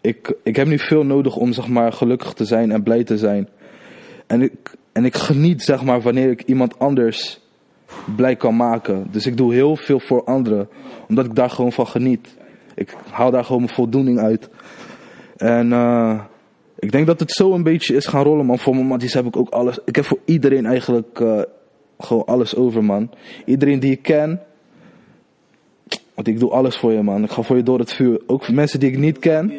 [0.01, 3.17] Ik, ik heb niet veel nodig om zeg maar gelukkig te zijn en blij te
[3.17, 3.49] zijn.
[4.27, 7.39] En ik, En ik geniet, zeg maar, wanneer ik iemand anders
[8.15, 9.07] blij kan maken.
[9.11, 10.69] Dus ik doe heel veel voor anderen,
[11.07, 12.37] omdat ik daar gewoon van geniet.
[12.77, 14.49] Ik haal daar gewoon mijn voldoening uit.
[15.37, 16.19] En eh,
[16.79, 18.59] ik denk dat het zo een beetje is gaan rollen, man.
[18.59, 19.79] Voor mijn matties heb ik ook alles.
[19.85, 21.41] Ik heb voor iedereen eigenlijk eh,
[21.99, 23.09] gewoon alles over, man.
[23.45, 24.41] Iedereen die ik ken.
[26.13, 27.23] Want ik doe alles voor je, man.
[27.23, 28.21] Ik ga voor je door het vuur.
[28.27, 29.51] Ook voor mensen die ik niet ken.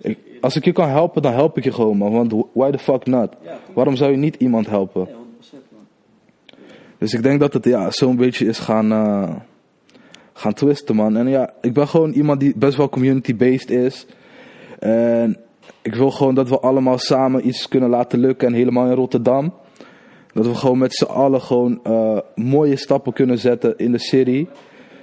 [0.00, 2.12] Ik- als ik je kan helpen, dan help ik je gewoon, man.
[2.12, 3.36] Want why the fuck not?
[3.74, 5.04] Waarom zou je niet iemand helpen?
[5.04, 5.80] Nee, 100% man.
[6.98, 9.34] Dus ik denk dat het ja, zo'n beetje is gaan, eh,
[10.32, 11.16] gaan twisten, man.
[11.16, 14.06] En ja, ik ben gewoon iemand die best wel community-based is.
[14.78, 15.36] En
[15.82, 18.48] ik wil gewoon dat we allemaal samen iets kunnen laten lukken.
[18.48, 19.54] En helemaal in Rotterdam.
[20.32, 24.48] Dat we gewoon met z'n allen gewoon eh, mooie stappen kunnen zetten in de serie.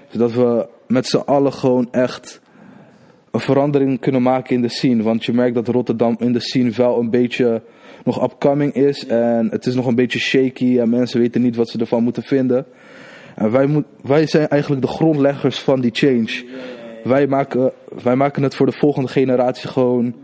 [0.09, 2.41] Zodat we met z'n allen gewoon echt
[3.31, 5.03] een verandering kunnen maken in de scene.
[5.03, 7.61] Want je merkt dat Rotterdam in de scene wel een beetje
[8.03, 9.05] nog upcoming is.
[9.05, 12.23] En het is nog een beetje shaky en mensen weten niet wat ze ervan moeten
[12.23, 12.65] vinden.
[13.39, 16.45] En wij, moet, wij zijn eigenlijk de grondleggers van die change.
[17.03, 17.71] Wij maken,
[18.03, 20.15] wij maken het voor de volgende generatie gewoon.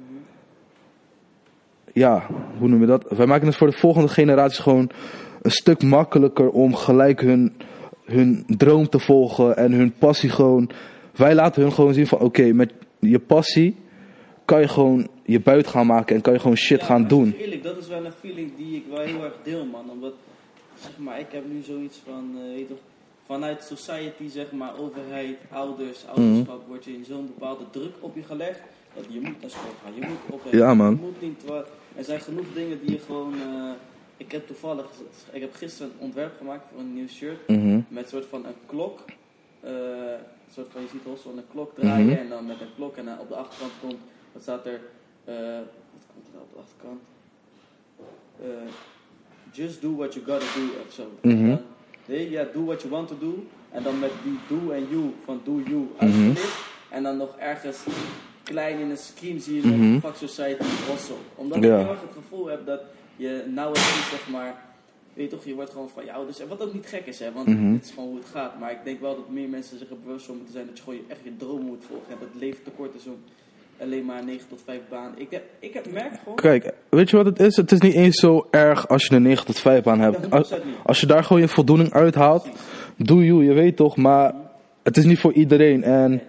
[1.94, 2.28] Ja,
[2.60, 3.06] hoe noem je dat?
[3.10, 4.90] Wij maken het voor de volgende generatie gewoon
[5.42, 7.54] een stuk makkelijker om gelijk hun,
[8.06, 10.70] hun droom te volgen en hun passie gewoon.
[11.16, 13.76] Wij laten hun gewoon zien van oké, met je passie
[14.46, 17.36] kan je gewoon je buit gaan maken en kan je gewoon shit Ja, gaan doen.
[17.38, 19.90] Eerlijk, dat is wel een feeling die ik wel heel erg deel, man.
[19.90, 20.14] Omdat,
[20.74, 22.78] zeg maar, ik heb nu zoiets van, eh, weet je toch,
[23.26, 26.12] vanuit society, zeg maar, overheid, ouders, Mhm.
[26.20, 28.60] ouderschap, wordt je in zo'n bepaalde druk op je gelegd.
[28.94, 30.90] Dat je moet naar school gaan, je moet op Ja, man.
[30.92, 31.44] Je moet niet,
[31.96, 33.72] er zijn genoeg dingen die je gewoon, eh,
[34.18, 34.86] ik heb toevallig,
[35.32, 37.48] ik heb gisteren een ontwerp gemaakt voor een nieuw shirt.
[37.48, 37.80] Mhm.
[37.88, 39.00] Met een soort van een klok.
[39.62, 42.16] eh, een soort van, je ziet wel zo'n klok draaien Mhm.
[42.18, 43.96] en dan met een klok en dan op de achterkant komt,
[44.32, 44.80] wat staat er,
[45.24, 45.36] eh,
[45.94, 47.02] wat komt er op de achterkant?
[48.42, 48.72] Eh,
[49.52, 51.04] just do what you gotta do of zo.
[52.06, 53.48] Nee, ja, do what you want to do.
[53.72, 55.88] En dan met die do en you van do you Mhm.
[55.98, 56.58] uitgelicht.
[56.90, 57.78] En dan nog ergens
[58.44, 60.00] klein in een scheme zie je nog Mhm.
[60.00, 61.18] fuck society also.
[61.36, 61.74] Omdat Ja.
[61.78, 62.82] ik heel erg het gevoel heb dat
[63.16, 64.64] je nowadays zeg maar
[65.14, 66.40] Weet je toch, je wordt gewoon van je ouders.
[66.40, 67.72] En wat ook niet gek is, hè, want Mhm.
[67.72, 68.60] dit is gewoon hoe het gaat.
[68.60, 70.84] Maar ik denk wel dat meer mensen zich er bewust van moeten zijn dat je
[70.84, 72.08] gewoon echt je droom moet volgen.
[72.12, 73.24] En dat het leven te kort is om
[73.82, 75.12] alleen maar een 9 tot 5 baan.
[75.18, 76.36] Ik heb, ik heb merk gewoon.
[76.36, 77.56] Kijk, weet je wat het is?
[77.56, 80.32] Het is niet eens zo erg als je een 9 tot 5 baan hebt.
[80.32, 80.76] Als, 100% niet.
[80.84, 82.48] als je daar gewoon je voldoening uithaalt,
[82.98, 83.98] doe je, je weet toch.
[83.98, 84.34] Maar
[84.84, 85.84] het is niet voor iedereen.
[85.84, 86.22] En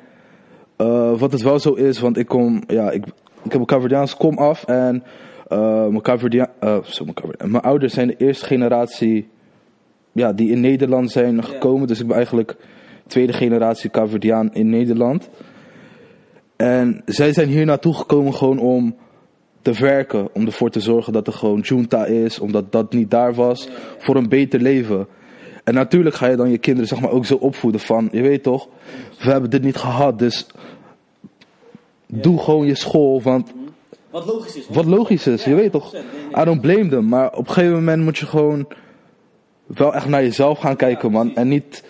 [0.76, 3.06] eh, wat het wel zo is, want ik kom, ja, ik,
[3.42, 4.64] ik heb een Caverdiaans kom af.
[4.64, 5.04] En
[5.48, 6.50] eh, mijn, Caverdia,
[6.84, 9.28] zo, mijn, Caverdia- mijn ouders zijn de eerste generatie
[10.12, 11.86] ja, die in Nederland zijn gekomen.
[11.86, 12.56] Dus ik ben eigenlijk
[13.06, 15.28] tweede generatie Caverdiaan in Nederland.
[16.56, 18.96] En zij zijn hier naartoe gekomen gewoon om
[19.62, 20.28] te werken.
[20.34, 22.38] Om ervoor te zorgen dat er gewoon junta is.
[22.38, 23.68] Omdat dat niet daar was.
[23.98, 25.06] Voor een beter leven.
[25.64, 28.08] En natuurlijk ga je dan je kinderen zeg maar, ook zo opvoeden van...
[28.12, 28.68] Je weet toch,
[29.18, 30.18] we hebben dit niet gehad.
[30.18, 30.46] Dus
[32.06, 33.22] doe gewoon je school.
[33.22, 33.52] Want
[34.10, 34.66] Wat logisch is.
[34.68, 35.92] wat logisch is, je weet toch.
[35.92, 35.92] 100%.
[35.92, 36.42] Nee, nee.
[36.42, 37.08] I don't blame them.
[37.08, 38.68] Maar op een gegeven moment moet je gewoon
[39.66, 41.34] wel echt naar jezelf gaan kijken, man.
[41.34, 41.84] En niet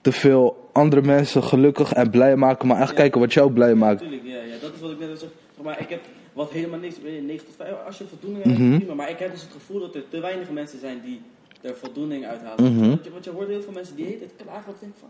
[0.00, 2.68] te veel andere mensen gelukkig en blij maken.
[2.68, 2.94] Maar echt Ja.
[2.96, 4.00] kijken wat jou blij maakt.
[4.00, 5.28] Natuurlijk, ja, ja, dat is wat ik net al zeg.
[5.62, 6.00] Maar ik heb
[6.32, 8.76] wat helemaal niks, weet je, 9 tot 5, als je voldoening hebt, Mhm.
[8.76, 8.94] prima.
[8.94, 11.20] Maar ik heb dus het gevoel dat er te weinig mensen zijn die
[11.60, 12.72] er voldoening uithalen.
[12.76, 12.88] Mhm.
[12.88, 15.08] want, je, want je hoort heel veel mensen die heet het klagen of denken van,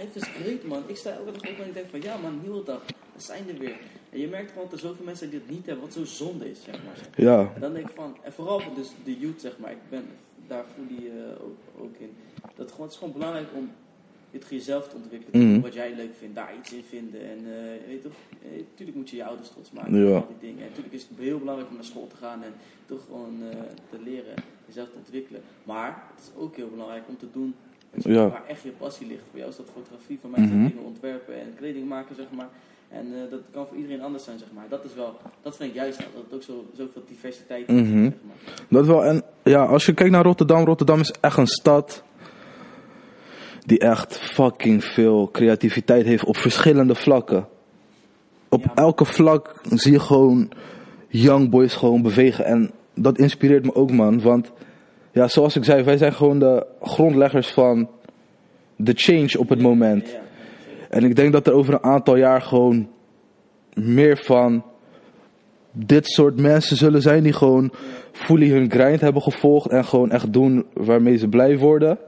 [0.00, 0.82] life is great man.
[0.86, 3.42] Ik sta elke dag op en ik denk van, ja man, nieuwe dag, we zijn
[3.48, 3.76] er weer.
[4.10, 6.50] En je merkt gewoon dat er zoveel mensen die het niet hebben, wat zo zonde
[6.50, 7.24] is, zeg maar.
[7.24, 9.78] Ja, En dan denk ik van, en vooral voor dus de youth, zeg maar, ik
[9.88, 10.04] ben
[10.46, 12.10] daar voel die eh, ook, ook in.
[12.56, 13.70] Dat gewoon, het is gewoon belangrijk om
[14.48, 15.60] jezelf te ontwikkelen, Mhm.
[15.60, 17.20] wat jij leuk vindt, daar iets in vinden.
[17.20, 18.12] En eh, weet toch,
[18.70, 20.06] natuurlijk moet je je ouders trots maken, Ja.
[20.06, 20.62] en al die dingen.
[20.62, 22.52] En natuurlijk is het heel belangrijk om naar school te gaan en
[22.86, 23.56] toch gewoon eh,
[23.90, 24.34] te leren,
[24.66, 25.40] jezelf te ontwikkelen.
[25.64, 27.54] Maar het is ook heel belangrijk om te doen
[27.94, 28.28] Ja.
[28.28, 29.22] waar echt je passie ligt.
[29.30, 30.66] Voor jou is dat fotografie, voor mij Mhm.
[30.68, 32.48] dingen ontwerpen en kleding maken, zeg maar.
[32.88, 34.64] En dat kan voor iedereen anders zijn, zeg maar.
[34.68, 38.02] Dat is wel, dat vind ik juist dat het ook zo, zoveel diversiteit is, Mhm.
[38.02, 38.66] zeg maar.
[38.68, 39.04] dat wel.
[39.04, 42.02] En ja, als je kijkt naar Rotterdam, Rotterdam is echt een stad
[43.66, 47.48] die echt fucking veel creativiteit heeft op verschillende vlakken.
[48.48, 48.74] Op Ja.
[48.74, 50.50] elke vlak zie je gewoon
[51.08, 52.44] young boys gewoon bewegen.
[52.44, 54.20] En dat inspireert me ook, man.
[54.20, 54.52] Want
[55.12, 57.88] ja, zoals ik zei, wij zijn gewoon de grondleggers van
[58.76, 60.16] de change op het moment.
[60.90, 62.88] En ik denk dat er over een aantal jaar gewoon
[63.74, 64.64] meer van
[65.72, 67.72] dit soort mensen zullen zijn die gewoon
[68.12, 71.98] fully hun grind hebben gevolgd en gewoon echt doen waarmee ze blij worden.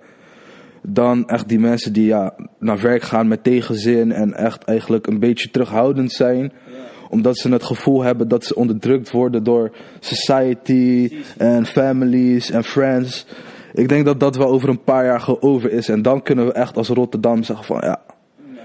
[0.86, 5.18] Dan echt die mensen die ja, naar werk gaan met tegenzin en echt eigenlijk een
[5.18, 6.42] beetje terughoudend zijn.
[6.42, 6.82] ja.
[7.10, 11.36] Omdat ze het gevoel hebben dat ze onderdrukt worden door society Precies.
[11.36, 13.26] en families en friends.
[13.72, 15.88] Ik denk dat dat wel over een paar jaar over is.
[15.88, 18.00] En dan kunnen we echt als Rotterdam zeggen van ja,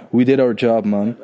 [0.10, 1.16] we did our job man.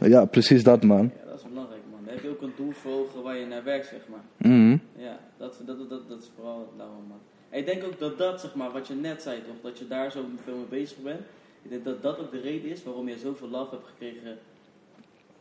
[0.00, 1.10] Ja, precies dat man.
[1.14, 2.00] Ja, dat is belangrijk, man.
[2.04, 4.50] Dan heb je ook een doel voor ogen waar je naar werkt, zeg maar.
[4.52, 4.76] Mhm.
[4.96, 7.18] Ja, dat, dat, dat, dat, is vooral het lauwe, man.
[7.50, 9.88] En ik denk ook dat dat, zeg maar, wat je net zei, toch, dat je
[9.88, 11.20] daar zo veel mee bezig bent.
[11.62, 14.38] Ik denk dat dat ook de reden is waarom je zoveel love hebt gekregen.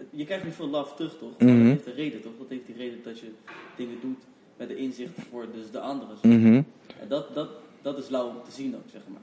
[0.09, 1.37] Je krijgt niet veel love terug, toch?
[1.37, 1.47] Mhm.
[1.47, 2.31] dat heeft een reden, toch?
[2.37, 3.31] Dat heeft die reden dat je
[3.75, 4.19] dingen doet
[4.57, 6.17] met de inzicht voor dus de anderen.
[6.21, 6.39] zeg maar.
[6.39, 6.61] Mhm.
[6.99, 7.49] En dat, dat,
[7.81, 9.21] dat is lauw om te zien ook, zeg maar.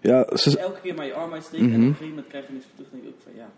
[0.00, 1.74] Ja, Als ze, je elke keer maar je arm uitsteekt en Mhm.
[1.80, 3.50] op een gegeven moment krijg je niks voor terug, dan denk ik ook van ja,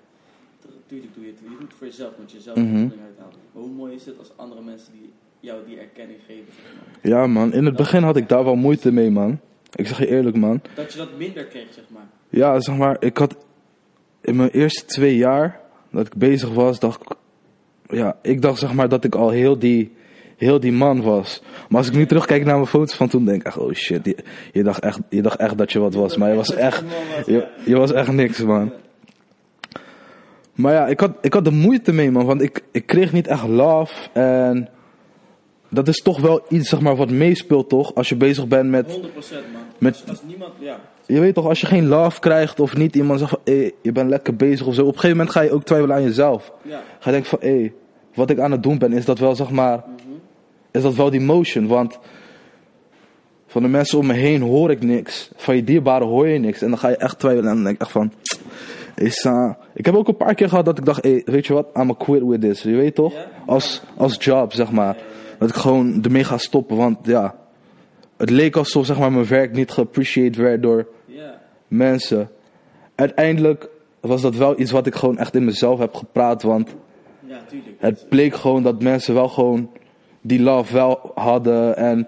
[0.75, 1.41] natuurlijk doe je het.
[1.43, 2.67] Je doet het voor jezelf, want je zelf Mhm.
[2.77, 3.37] mm uithaalt.
[3.53, 7.13] Maar hoe mooi is het als andere mensen die jou die erkenning geven, zeg maar.
[7.13, 9.41] ja man, in het begin had ik daar wel moeite mee man.
[9.75, 10.61] Ik zeg je eerlijk man.
[10.75, 12.07] Dat je dat minder kreeg, zeg maar.
[12.29, 13.37] Ja, zeg maar, ik had
[14.21, 15.61] in mijn eerste twee jaar
[15.91, 17.17] dat ik bezig was, dacht ik,
[17.97, 19.93] ja, ik dacht zeg maar dat ik al heel die,
[20.37, 21.43] heel die man was.
[21.69, 24.05] Maar als ik nu terugkijk naar mijn foto's van toen, denk ik echt, oh shit,
[24.05, 24.17] je,
[24.53, 26.85] je, dacht echt, je dacht echt dat je wat was, maar je was echt,
[27.27, 28.73] je, je was echt niks man.
[30.55, 33.27] Maar ja, ik had, ik had er moeite mee man, want ik, ik kreeg niet
[33.27, 34.69] echt love en
[35.69, 38.87] dat is toch wel iets zeg maar wat meespeelt toch, als je bezig bent met
[38.93, 38.93] 100%
[39.53, 39.63] man.
[39.79, 40.81] Met- Als, als niemand, ja.
[41.07, 43.93] je weet toch, als je geen love krijgt of niet iemand zegt van, hé, je
[43.93, 44.81] bent lekker bezig of zo.
[44.81, 46.53] Op een gegeven moment ga je ook twijfelen aan jezelf.
[46.63, 46.77] Ja.
[46.99, 47.73] Ga je denken van, hé,
[48.15, 49.85] wat ik aan het doen ben, is dat wel, zeg maar,
[50.71, 51.67] is dat wel die motion?
[51.67, 51.99] Want
[53.47, 55.31] van de mensen om me heen hoor ik niks.
[55.37, 56.63] Van je dierbaren hoor je niks.
[56.63, 58.13] En dan ga je echt twijfelen en dan denk ik echt van,
[58.95, 61.53] is, uh, ik heb ook een paar keer gehad dat ik dacht, hé, weet je
[61.53, 62.63] wat, I'm a quit with this.
[62.63, 63.13] Je weet toch?
[63.47, 64.97] Als, als job, zeg maar.
[65.39, 67.35] Dat ik gewoon ermee ga stoppen, want ja,
[68.17, 71.41] het leek alsof, zeg maar, mijn werk niet geappreciated werd door Ja.
[71.69, 72.31] mensen.
[72.95, 73.69] Uiteindelijk
[74.01, 76.43] was dat wel iets wat ik gewoon echt in mezelf heb gepraat.
[76.43, 76.75] Want
[77.27, 77.41] Ja,
[77.79, 79.71] het bleek gewoon dat mensen wel gewoon
[80.21, 81.77] die love wel hadden.
[81.77, 82.07] En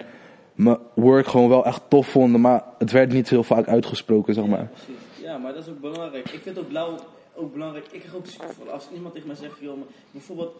[0.55, 2.41] mijn work gewoon wel echt tof vonden.
[2.41, 4.67] Maar het werd niet heel vaak uitgesproken, zeg Ja, maar.
[4.67, 5.03] precies.
[5.23, 6.31] Ja, maar dat is ook belangrijk.
[6.31, 6.95] Ik vind ook blauw
[7.35, 7.87] ook belangrijk.
[7.91, 8.71] Ik krijg ook super.
[8.73, 10.53] Als iemand tegen mij zegt, joh, maar bijvoorbeeld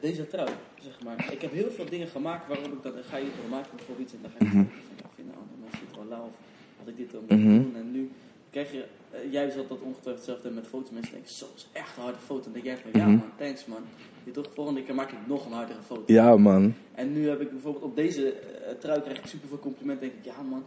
[0.00, 0.48] deze trui,
[0.82, 1.32] zeg maar.
[1.32, 4.06] Ik heb heel veel dingen gemaakt waarop ik dat, dan ga je het maken bijvoorbeeld
[4.08, 6.36] iets en dan ga je van, ja, ik vind andere mensen dit wel lauw of
[6.78, 7.62] had ik dit dan moeten Mhm.
[7.62, 7.76] doen.
[7.76, 8.10] En nu
[8.50, 10.90] krijg je, eh, jij zat dat ongetwijfeld hetzelfde met foto's.
[10.90, 12.44] Mensen denken, zo, is echt een harde foto.
[12.46, 13.16] En dan denk jij van, ja Mhm.
[13.16, 13.82] man, thanks man.
[14.24, 16.02] Je toch, volgende keer maak ik nog een hardere foto.
[16.06, 16.74] Ja, man.
[16.94, 20.08] En nu heb ik bijvoorbeeld op deze eh, trui krijg ik super veel complimenten.
[20.08, 20.64] denk ik, ja man,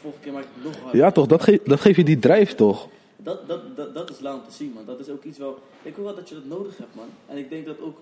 [0.00, 1.00] volgende keer maak ik nog harder.
[1.00, 1.26] Ja, toch?
[1.26, 2.88] Dat, ge dat geeft je die drijf, toch?
[3.16, 4.84] Dat, dat, dat, dat is lauw om te zien, man.
[4.84, 5.58] Dat is ook iets wel...
[5.82, 7.06] Ik hoor wel dat je dat nodig hebt, man.
[7.26, 7.98] En ik denk dat ook...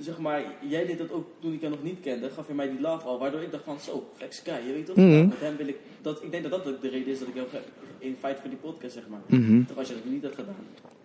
[0.00, 2.30] Zeg maar, jij deed dat ook toen ik jou nog niet kende.
[2.30, 3.18] Gaf je mij die love al.
[3.18, 4.96] Waardoor ik dacht van, zo, Flex Sky, je weet toch?
[4.96, 5.28] Mhm.
[5.28, 5.76] Met hem wil ik...
[6.02, 7.60] Dat, ik denk dat dat ook de reden is dat ik jou ge-
[7.98, 9.20] in feite voor die podcast, zeg maar.
[9.26, 9.64] Mhm.
[9.64, 10.54] Toch als je dat niet had gedaan,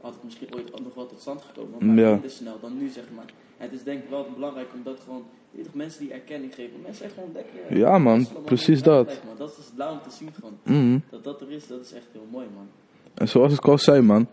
[0.02, 1.86] had het misschien ooit nog wel tot stand gekomen.
[1.88, 2.12] Maar Ja.
[2.12, 3.26] minder snel dan nu, zeg maar.
[3.58, 5.24] En het is denk ik wel belangrijk omdat gewoon...
[5.52, 6.82] je weet toch, mensen die erkenning geven.
[6.82, 7.78] Mensen gewoon lekker...
[7.78, 8.28] Ja, man.
[8.46, 9.08] Precies dat.
[9.26, 9.36] Man.
[9.38, 10.58] Dat is lauw om te zien, gewoon.
[10.64, 11.00] Mhm.
[11.10, 12.68] Dat dat er is, dat is echt heel mooi, man.
[13.14, 14.28] En zoals ik al zei, man.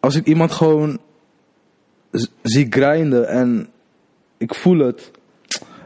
[0.00, 0.98] Als ik iemand gewoon
[2.42, 3.68] zie grinden en
[4.36, 5.10] ik voel het.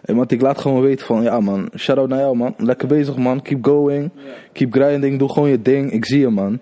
[0.05, 2.55] En want ik laat gewoon weten van, ja man, shout-out naar jou man.
[2.59, 4.11] Lekker bezig man, keep going.
[4.53, 5.93] Keep grinding, doe gewoon je ding.
[5.93, 6.61] Ik zie je man.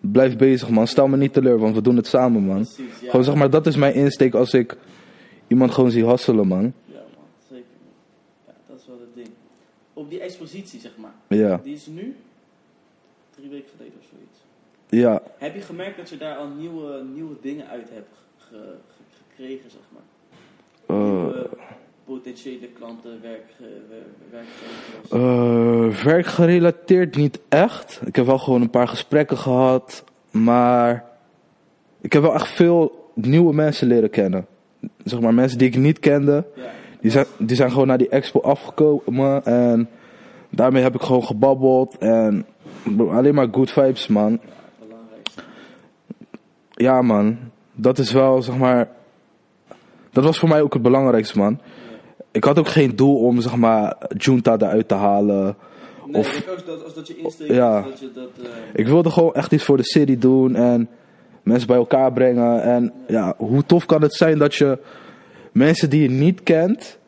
[0.00, 2.56] Blijf bezig man, stel me niet teleur, want we doen het samen man.
[2.62, 3.10] Precies, ja.
[3.10, 4.76] Gewoon zeg maar, dat is mijn insteek als ik
[5.46, 6.72] iemand gewoon zie hustelen man.
[6.84, 7.64] Ja, man, zeker.
[8.46, 9.28] Ja, dat is wel het ding.
[9.92, 11.12] Op die expositie, zeg maar.
[11.38, 12.16] Ja, Die is nu
[13.36, 14.38] drie weken geleden of zoiets.
[14.88, 15.22] ja.
[15.38, 18.08] Heb je gemerkt dat je daar al nieuwe, nieuwe dingen uit hebt
[18.38, 18.76] ge-
[19.40, 20.02] gekregen, zeg maar?
[20.98, 21.48] Nieuwe
[22.04, 23.44] potentiële klanten, werk,
[25.10, 25.18] eh.
[25.18, 28.00] Eh, werkgerelateerd niet echt.
[28.04, 30.04] Ik heb wel gewoon een paar gesprekken gehad.
[30.30, 31.04] Maar
[32.00, 34.46] ik heb wel echt veel nieuwe mensen leren kennen.
[35.04, 36.46] Zeg maar mensen die ik niet kende.
[36.54, 36.62] ja,
[37.00, 39.44] Die zijn, die zijn gewoon naar die expo afgekomen.
[39.44, 39.88] En
[40.50, 41.98] daarmee heb ik gewoon gebabbeld.
[41.98, 42.46] En
[42.98, 44.40] alleen maar good vibes, man.
[46.70, 47.38] Ja, man.
[47.72, 48.98] Dat is wel, zeg maar...
[50.12, 51.60] Dat was voor mij ook het belangrijkste, man.
[52.30, 55.56] Ik had ook geen doel om, zeg maar, Junta eruit te halen.
[56.06, 57.78] Nee, Of- ook dat, als dat je insteek Ja.
[57.78, 58.28] is, dat je dat...
[58.46, 60.88] eh, Ik wilde gewoon echt iets voor de city doen en
[61.42, 62.62] mensen bij elkaar brengen.
[62.62, 64.78] En ja, hoe tof kan het zijn dat je
[65.52, 66.98] mensen die je niet kent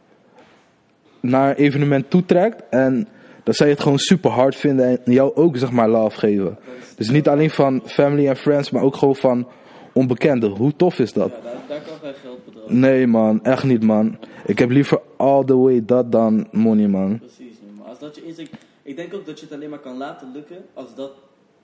[1.21, 2.63] naar een evenement toetrekt.
[2.71, 3.09] En
[3.43, 6.59] dat zij het gewoon super hard vinden en jou ook zeg maar love geven.
[6.97, 9.49] Dus niet alleen van family en friends, maar ook gewoon van
[9.93, 10.51] onbekenden.
[10.51, 11.31] Hoe tof is dat?
[11.31, 12.32] ja, daar, daar kan geen geld.
[12.67, 14.19] Nee man, echt niet man.
[14.47, 17.19] Ik heb liever all the way dat dan money man.
[17.19, 18.51] Precies, maar als dat je insteek...
[18.83, 21.13] Ik denk ook dat je het alleen maar kan laten lukken als dat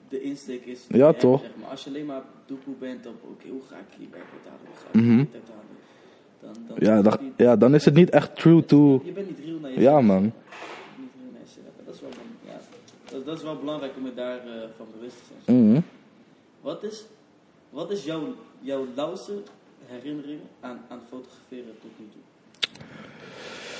[0.09, 0.85] de insteek is.
[0.87, 1.41] Ja, toch?
[1.41, 1.69] Zeg maar.
[1.69, 4.59] Als je alleen maar doekoe bent op, oké, hoe ga ik hier werk uithalen?
[4.65, 5.69] Hoe ga ik dit uithalen?
[6.39, 9.01] Dan, dan, Ja, dan, ja, dan is het niet echt true to...
[9.03, 9.93] Je bent niet real naar jezelf.
[9.93, 10.23] Ja, man.
[10.23, 10.33] Niet
[11.19, 11.73] real naar jezelf.
[11.85, 12.09] Dat is wel,
[12.45, 12.59] ja,
[13.11, 15.69] dat, dat is wel belangrijk om je daarvan van bewust te zijn.
[15.69, 15.81] Mhm.
[16.61, 17.05] Wat is,
[17.69, 19.33] wat is jouw, jouw lauwste
[19.89, 22.21] herinnering aan, aan fotograferen tot nu toe?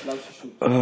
[0.06, 0.50] Lauwste shoot.
[0.58, 0.74] Eh,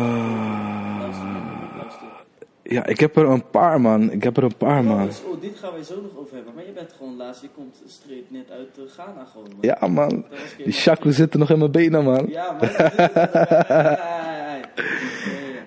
[2.63, 4.11] ja, ik heb er een paar, man.
[4.13, 5.07] Ik heb er een paar, Oh, man.
[5.07, 6.55] dus- oh, dit gaan wij zo nog over hebben.
[6.55, 9.49] Maar je bent gewoon laatst, je komt straight net uit eh, Ghana gewoon.
[9.49, 9.59] Man.
[9.61, 10.25] Ja, man.
[10.65, 12.27] Die shaku zitten nog in mijn benen, man.
[12.29, 12.69] Ja, man.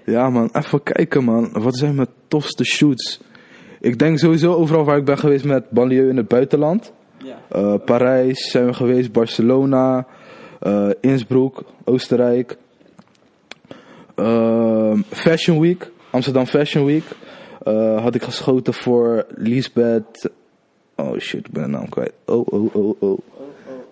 [0.05, 0.49] Ja, man.
[0.53, 1.49] Even kijken, man.
[1.51, 3.21] Wat zijn mijn tofste shoots?
[3.79, 6.93] Ik denk sowieso overal waar ik ben geweest met banlieue in het buitenland.
[7.49, 10.07] Eh, Parijs zijn we geweest, Barcelona,
[10.59, 12.57] eh Innsbruck, Oostenrijk.
[14.15, 17.03] Ehm, Fashion Week, Amsterdam Fashion Week.
[17.63, 20.29] eh, had ik geschoten voor Lisbeth.
[20.95, 22.13] Oh shit, ik ben de naam kwijt.
[22.25, 22.95] Oh, oh, oh, oh.
[22.99, 23.19] Oh, oh,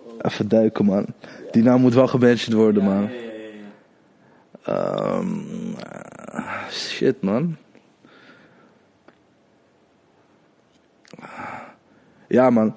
[0.06, 0.14] oh.
[0.22, 1.06] Even duiken, man.
[1.50, 3.10] Die naam moet wel gebencht worden, man.
[4.64, 5.28] Ehm,
[6.70, 7.56] shit, man.
[12.28, 12.74] Ja, man.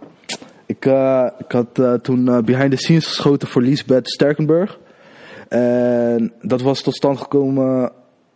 [0.83, 4.79] Ik, eh, ik had eh, toen eh, behind the scenes geschoten voor Lisbeth Sterkenburg.
[5.47, 7.91] En dat was tot stand gekomen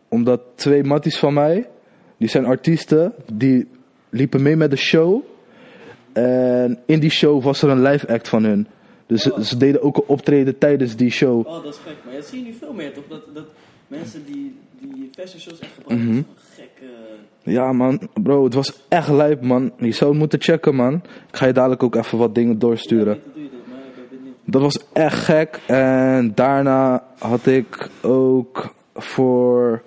[0.08, 1.70] omdat twee matties van mij,
[2.18, 3.68] die zijn artiesten, die
[4.10, 5.24] liepen mee met de show.
[6.14, 8.68] En in die show was er een live act van hun.
[9.06, 11.48] Dus ze, deden ook een optreden tijdens die show.
[11.48, 11.96] Oh, dat is gek.
[12.06, 13.08] Maar dat zie je nu veel meer toch?
[13.10, 13.46] Dat, dat
[13.88, 16.08] mensen die, die fashion shows echt gebruiken.
[16.08, 16.18] Mhm.
[16.18, 16.26] als
[16.58, 16.70] een Gek.
[17.46, 19.72] eh, Ja, man, bro, het was echt lijp, man.
[19.78, 20.94] Je zou het moeten checken, man.
[21.30, 23.22] Ik ga je dadelijk ook even wat dingen doorsturen.
[23.36, 24.34] maar ik ben.
[24.46, 25.60] Dat was echt gek.
[25.68, 29.82] En daarna had ik ook voor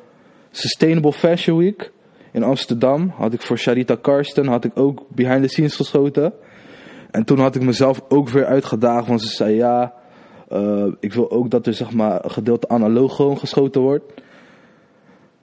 [0.51, 1.91] Sustainable Fashion Week
[2.33, 3.13] in Amsterdam.
[3.17, 6.33] Had ik voor Sharita Karsten had ik ook behind the scenes geschoten.
[7.11, 9.07] En toen had ik mezelf ook weer uitgedaagd.
[9.07, 9.95] Want ze zei ja,
[10.49, 14.13] eh, ik wil ook dat er zeg maar een gedeelte analoog gewoon geschoten wordt.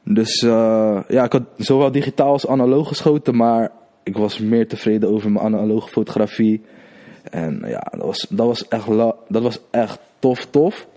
[0.10, 3.36] Dus eh, ja, ik had zowel digitaal als analoog geschoten.
[3.36, 3.72] Maar
[4.03, 6.62] ik was meer tevreden over mijn analoge fotografie.
[7.24, 8.88] En ja, dat was, dat was, echt,
[9.28, 10.88] dat was echt tof, tof.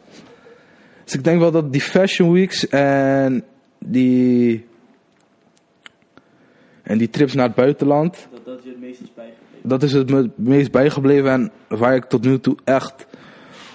[1.05, 3.45] Dus ik denk wel dat die Fashion Weeks en
[3.79, 4.67] die,
[6.83, 9.69] en die trips naar het buitenland, Dat dat je het meest is bijgebleven.
[9.69, 11.31] dat is het me het meest bijgebleven.
[11.31, 13.07] En waar ik tot nu toe echt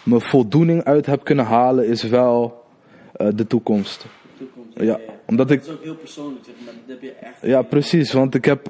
[0.03, 2.63] mijn voldoening uit heb kunnen halen, is wel
[3.13, 4.05] eh, de toekomst.
[4.38, 4.79] Toekomst.
[4.79, 6.73] Ja, omdat ik Dat is ook heel persoonlijk, zeg maar.
[6.73, 7.41] Dat heb je echt.
[7.41, 8.11] Ja, precies.
[8.11, 8.67] Want ik heb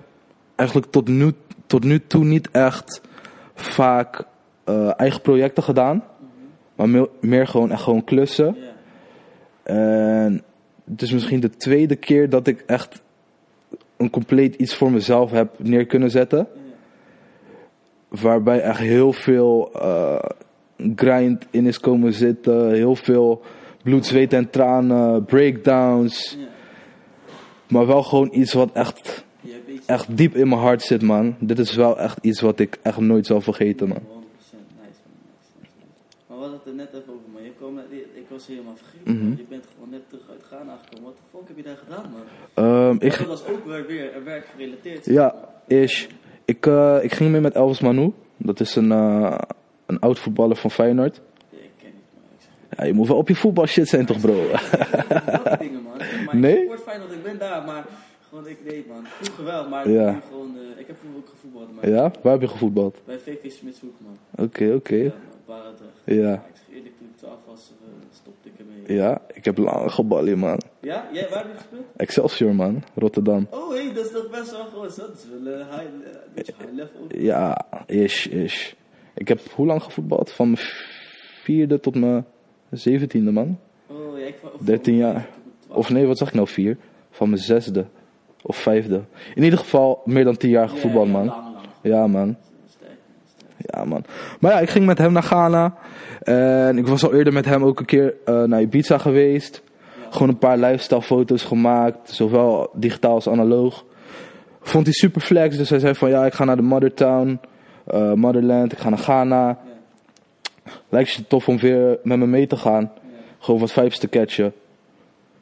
[0.56, 1.32] eigenlijk tot nu,
[1.66, 3.02] tot nu toe niet echt
[3.54, 4.24] vaak
[4.64, 6.04] eh, eigen projecten gedaan.
[6.76, 8.56] Maar meer, meer gewoon echt gewoon klussen.
[9.64, 10.44] En
[10.90, 13.04] het is misschien de tweede keer dat ik echt
[13.98, 16.48] een compleet iets voor mezelf heb neer kunnen zetten.
[18.08, 20.30] Waarbij echt heel veel eh,
[20.96, 22.72] grind in is komen zitten.
[22.72, 23.42] Heel veel
[23.86, 25.26] bloed, zweet en tranen.
[25.26, 26.38] Breakdowns.
[26.40, 26.48] Ja.
[27.68, 29.24] Maar wel gewoon iets wat echt
[29.86, 31.36] echt diep in mijn hart zit, man.
[31.40, 33.98] Dit is wel echt iets wat ik echt nooit zal vergeten, man.
[33.98, 34.22] 100% nice, man.
[34.82, 35.70] Nice, nice, nice.
[36.28, 37.44] Maar we hadden het er net even over, man.
[37.44, 39.18] Je kwam, net- ik was helemaal vergeten.
[39.28, 39.38] Man.
[39.38, 41.04] Je bent gewoon net terug uit Ghana gekomen.
[41.04, 42.22] Wat de fuck heb je daar gedaan, man?
[42.90, 45.06] Ehm, ik, dat was ook weer, weer werk gerelateerd.
[45.06, 45.36] ja,
[45.68, 46.08] is.
[46.46, 48.12] Ik, eh, ik ging mee met Elvis Manu.
[48.38, 49.38] Dat is een, eh,
[49.86, 51.22] een oud voetballer van Feyenoord.
[51.50, 52.24] Ja, ik ken niet, man.
[52.38, 54.34] Ik zeg, Ja, je moet wel op je voetbal shit zijn, toch, bro?
[55.60, 55.98] dingen, man.
[56.26, 56.62] Maar Nee?
[56.62, 57.86] Ik word fijn dat ik ben daar, maar
[58.30, 59.06] gewoon, ik nee, man.
[59.06, 60.12] Vroeger wel, maar Ja.
[60.12, 63.02] nu gewoon, eh, ik heb vroeger ook gevoetbald, maar ja, waar heb je gevoetbald?
[63.06, 64.46] bij VV Smitshoek, man.
[64.46, 64.96] Oké, oké.
[64.96, 65.12] Ja,
[65.46, 65.92] Barendrecht.
[66.06, 66.22] Ja.
[66.30, 67.88] Maar ik zeg eerlijk, toen ik 12 was, eh,
[68.22, 68.98] stopte ik ermee.
[68.98, 70.60] Ja, ik heb lang geballen, man.
[70.80, 71.08] Ja?
[71.12, 71.84] Jij, waar heb je gespeeld?
[71.96, 72.84] Excelsior, man.
[72.96, 73.48] Rotterdam.
[73.50, 74.96] Oh, hé, dat is toch best wel groot.
[74.96, 77.00] Dat is wel een high, eh, een beetje high level.
[77.24, 78.76] Ja, is, is.
[79.14, 80.32] Ik heb hoe lang gevoetbald?
[80.32, 80.66] Van mijn
[81.44, 82.26] vierde tot mijn
[82.78, 83.58] zeventiende, man.
[83.88, 85.14] Oh, ja, ik wa- of- 13 jaar.
[85.14, 86.48] toen ik 12 Of nee, wat zeg ik nou?
[86.48, 86.78] Vier?
[87.12, 87.86] Van mijn zesde.
[88.42, 89.02] Of vijfde.
[89.36, 91.12] In ieder geval meer dan tien jaar ja, man.
[91.12, 91.32] lang, lang.
[91.82, 92.36] Ja, man.
[93.58, 94.04] Ja, man.
[94.40, 95.76] Maar ja, ik ging met hem naar Ghana.
[96.24, 99.62] En ik was al eerder met hem ook een keer eh, naar Ibiza geweest.
[100.10, 102.10] Gewoon een paar lifestyle foto's gemaakt.
[102.12, 103.86] Zowel digitaal als analoog.
[104.62, 105.58] Vond hij super flex.
[105.58, 107.40] Dus hij zei van ja, ik ga naar de Mother Town.
[107.86, 108.72] eh, Motherland.
[108.72, 109.58] Ik ga naar Ghana.
[110.90, 112.92] Lijkt je het tof om weer met me mee te gaan.
[113.40, 114.54] Gewoon wat vibes te catchen.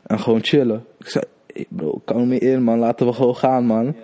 [0.04, 0.86] En gewoon chillen.
[1.00, 2.80] Ik zei, hey bro, kan me in man.
[2.80, 3.96] Laten we gewoon gaan man.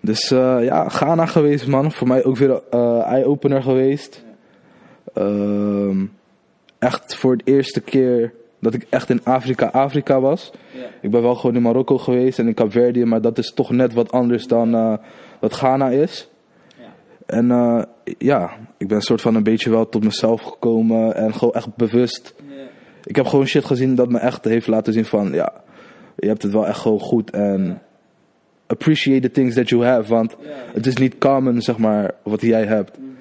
[0.00, 1.92] Dus eh, ja, Ghana geweest man.
[1.92, 4.24] Voor mij ook weer eh, eye-opener geweest.
[4.24, 4.30] Ja.
[5.22, 6.04] Ehm,
[6.78, 10.50] echt voor het eerste keer dat ik echt in Afrika, Afrika was.
[10.72, 10.86] Ja.
[11.00, 13.92] Ik ben wel gewoon in Marokko geweest en in Kaapverdië, maar dat is toch net
[13.92, 14.94] wat anders dan eh,
[15.40, 16.28] wat Ghana is.
[17.26, 17.82] En eh,
[18.18, 21.76] ja, ik ben een soort van een beetje wel tot mezelf gekomen en gewoon echt
[21.76, 22.34] bewust.
[23.04, 25.52] Ik heb gewoon shit gezien dat me echt heeft laten zien van, ja,
[26.16, 27.82] je hebt het wel echt gewoon goed en
[28.66, 30.36] appreciate the things that you have, want
[30.72, 32.98] het is niet common, zeg maar, wat jij hebt.
[32.98, 33.12] Mhm.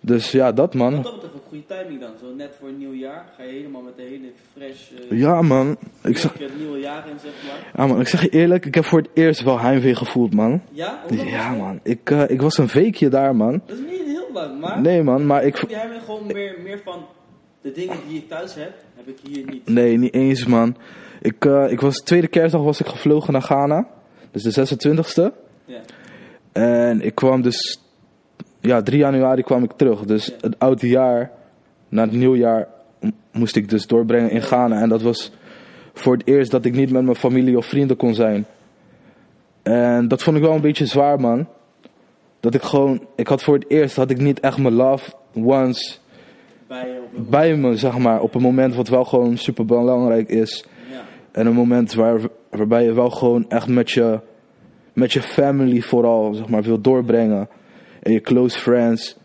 [0.00, 1.02] Dus ja, dat man.
[1.02, 2.10] Dat goede timing dan.
[2.20, 5.42] Zo net voor een nieuw jaar ga je helemaal met de hele fresh eh Ja
[5.42, 7.72] man, ik zeg, blik het nieuwe jaar in, zeg maar.
[7.76, 10.62] ja, man, ik zeg je eerlijk, ik heb voor het eerst wel heimwee gevoeld man.
[10.72, 11.02] Ja?
[11.10, 13.62] Ja man, ik, eh, ik was een weekje daar man.
[13.66, 14.80] Dat is niet heel lang, maar...
[14.80, 15.64] Nee man, maar ik...
[15.68, 17.06] Jij me gewoon meer, meer van
[17.60, 19.68] de dingen die ik thuis heb, heb ik hier niet.
[19.68, 20.76] Nee, niet eens man.
[21.20, 23.86] Ik, eh, ik was, tweede kerstdag was ik gevlogen naar Ghana.
[24.30, 25.32] Dus de 26e.
[25.64, 25.80] Ja.
[26.52, 27.82] En ik kwam dus...
[28.60, 30.00] Ja, 3 januari kwam ik terug.
[30.04, 30.34] Dus Ja.
[30.40, 31.30] het oude jaar,
[31.88, 32.68] na het nieuwjaar,
[33.32, 34.80] moest ik dus doorbrengen in Ghana.
[34.80, 35.32] En dat was
[35.94, 38.46] voor het eerst dat ik niet met mijn familie of vrienden kon zijn.
[39.62, 41.48] En dat vond ik wel een beetje zwaar, man.
[42.40, 43.06] Dat ik gewoon...
[43.16, 46.00] Ik had voor het eerst had ik niet echt mijn love ones
[47.16, 48.20] bij me, zeg maar.
[48.20, 50.64] Op een moment wat wel gewoon super belangrijk is.
[50.90, 51.04] Ja.
[51.32, 52.20] En een moment waar,
[52.50, 54.20] waarbij je wel gewoon echt met je,
[54.92, 57.48] met je family vooral, zeg maar, wil doorbrengen.
[58.02, 59.16] En je close friends.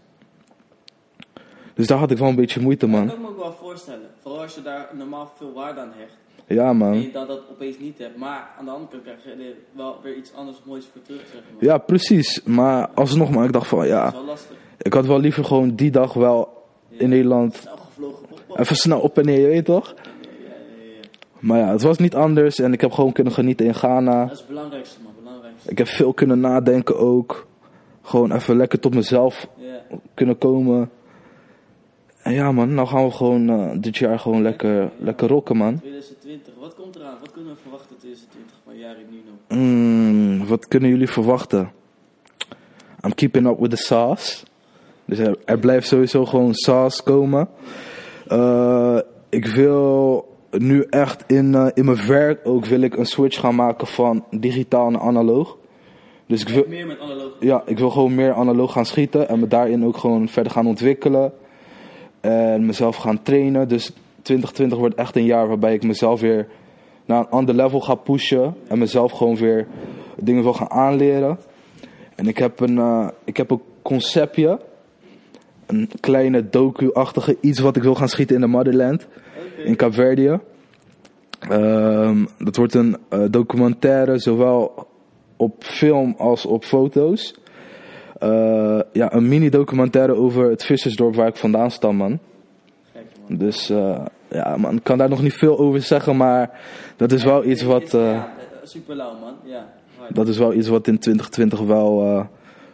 [1.74, 3.08] Dus daar had ik wel een beetje moeite, Dat man.
[3.08, 4.08] kan ik me ook wel voorstellen.
[4.22, 6.18] Vooral als je daar normaal veel waarde aan hecht.
[6.48, 7.02] Ja, En man.
[7.02, 8.18] je dat, dat opeens niet hebt.
[8.18, 11.22] Maar aan de andere kant krijg je er wel weer iets anders moois voor terug,
[11.34, 11.64] zeg maar.
[11.64, 12.44] Ja, precies.
[12.44, 14.08] Maar alsnog, man, ik dacht van, Dat ja.
[14.08, 14.56] is wel lastig.
[14.82, 18.26] Ik had wel liever gewoon die dag wel in Nederland Snel gevlogen.
[18.56, 19.94] Even snel op en neer, je weet toch?
[19.96, 20.02] Ja,
[20.44, 20.52] ja.
[21.40, 24.22] Maar ja, het was niet anders en ik heb gewoon kunnen genieten in Ghana.
[24.24, 25.12] Dat is het belangrijkste, man.
[25.24, 25.70] Belangrijkste.
[25.70, 27.48] Ik heb veel kunnen nadenken ook.
[28.02, 29.48] Gewoon even lekker tot mezelf
[30.14, 30.90] kunnen komen.
[32.24, 35.80] En ja man, nou gaan we gewoon eh, dit jaar gewoon lekker, lekker rocken man.
[35.80, 36.54] 2020.
[36.60, 37.18] Wat komt eraan?
[37.20, 39.62] Wat kunnen we verwachten 2020 van Jari Nino?
[39.64, 41.72] Mm, wat kunnen jullie verwachten?
[43.06, 44.46] I'm keeping up with the sauce.
[45.06, 47.50] Dus er, er blijft sowieso gewoon sauce komen.
[48.28, 49.00] Eh,
[49.30, 53.56] ik wil nu echt in, eh, in mijn werk ook wil ik een switch gaan
[53.56, 55.58] maken van digitaal naar analoog.
[56.28, 57.32] Dus ik wil, Meer met analoog.
[57.40, 60.68] ja, ik wil gewoon meer analoog gaan schieten en me daarin ook gewoon verder gaan
[60.68, 61.34] ontwikkelen.
[62.24, 63.68] En mezelf gaan trainen.
[63.68, 66.48] Dus 2020 wordt echt een jaar waarbij ik mezelf weer
[67.06, 68.56] naar een ander level ga pushen.
[68.68, 69.68] En mezelf gewoon weer
[70.18, 71.40] dingen wil gaan aanleren.
[72.16, 74.60] En ik heb een, eh, ik heb een conceptje.
[75.66, 79.08] Een kleine docu-achtige iets wat ik wil gaan schieten in de Motherland.
[79.66, 80.40] In Kaapverdië.
[81.40, 84.88] Ehm, dat wordt een eh, documentaire, zowel
[85.38, 87.36] op film als op foto's.
[88.24, 92.20] Eh, ja, een mini-documentaire over het vissersdorp waar ik vandaan stam, man.
[93.28, 96.60] Dus eh, ja, man, ik kan daar nog niet veel over zeggen, maar
[96.98, 99.34] dat is wel iets wat, eh, Ja, super lauw, man.
[99.44, 99.66] Ja.
[100.10, 102.28] dat is wel iets wat in 2020 wel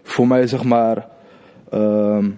[0.04, 1.08] voor mij, zeg maar,
[1.70, 2.30] ehm,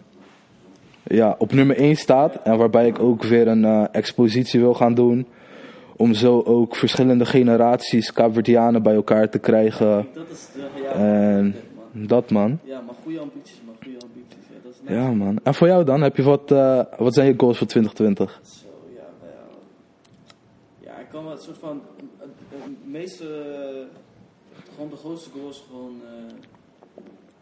[1.03, 2.35] ja, op nummer 1 staat.
[2.43, 5.27] En waarbij ik ook weer een expositie wil gaan doen.
[5.95, 10.07] Om zo ook verschillende generaties Kaapverdianen bij elkaar te krijgen.
[10.13, 11.55] Dat is de, ja, En.
[11.91, 12.59] Dat, man.
[12.63, 13.75] Ja, maar goede ambities, man.
[13.83, 14.45] Goede ambities.
[14.49, 14.93] Ja, dat is nice.
[14.93, 15.39] Ja, man.
[15.43, 16.01] En voor jou dan?
[16.01, 18.39] Heb je wat, eh, wat zijn je goals voor 2020?
[18.43, 18.65] Zo,
[18.95, 20.91] ja, nou ja.
[20.91, 21.81] Ja, ik kan wel een soort van.
[22.49, 23.25] Het meeste.
[23.25, 23.99] eh,
[24.75, 25.95] gewoon de grootste goal is gewoon.
[26.05, 26.33] eh,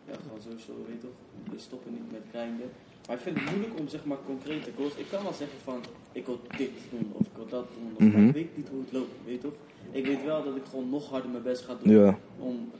[0.08, 1.54] ja, gewoon sowieso, weet je toch.
[1.54, 2.70] We stoppen niet met grinden.
[3.08, 4.96] Maar ik vind het moeilijk om zeg maar concrete goals.
[4.96, 5.80] Ik kan wel zeggen van.
[6.12, 7.92] Ik wil dit doen of ik wil dat doen.
[7.96, 8.28] Of, maar Mhm.
[8.28, 9.54] ik weet niet hoe het loopt, weet je toch.
[9.92, 11.94] Ik weet wel dat ik gewoon nog harder mijn best ga doen.
[11.94, 12.18] Ja.
[12.40, 12.80] Om eh,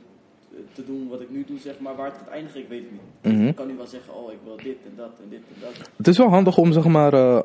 [0.72, 1.96] te doen wat ik nu doe, zeg maar.
[1.96, 3.34] Waar het gaat eindigen, ik weet het niet.
[3.38, 3.46] Mhm.
[3.46, 5.90] Ik kan nu wel zeggen, oh, ik wil dit en dat en dit en dat.
[5.96, 7.40] Het is wel handig om, zeg maar, eh,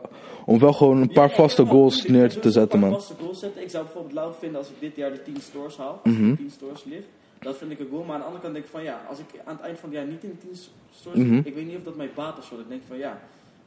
[0.45, 2.99] om wel gewoon een paar Ja, vaste ja, goals neer te zetten, Een man.
[2.99, 3.62] vaste goals zetten.
[3.62, 5.99] Ik zou bijvoorbeeld lauw vinden als ik dit jaar de 10 stores haal.
[6.03, 6.36] Mhm.
[6.36, 7.08] 10 stores ligt.
[7.39, 8.03] Dat vind ik een goal.
[8.03, 9.89] Maar aan de andere kant denk ik van ja, als ik aan het eind van
[9.89, 10.56] het jaar niet in de 10
[10.99, 11.36] stores Mhm.
[11.36, 12.56] lig, ik weet niet of dat mij baat of zo.
[12.60, 13.22] Ik denk van ja,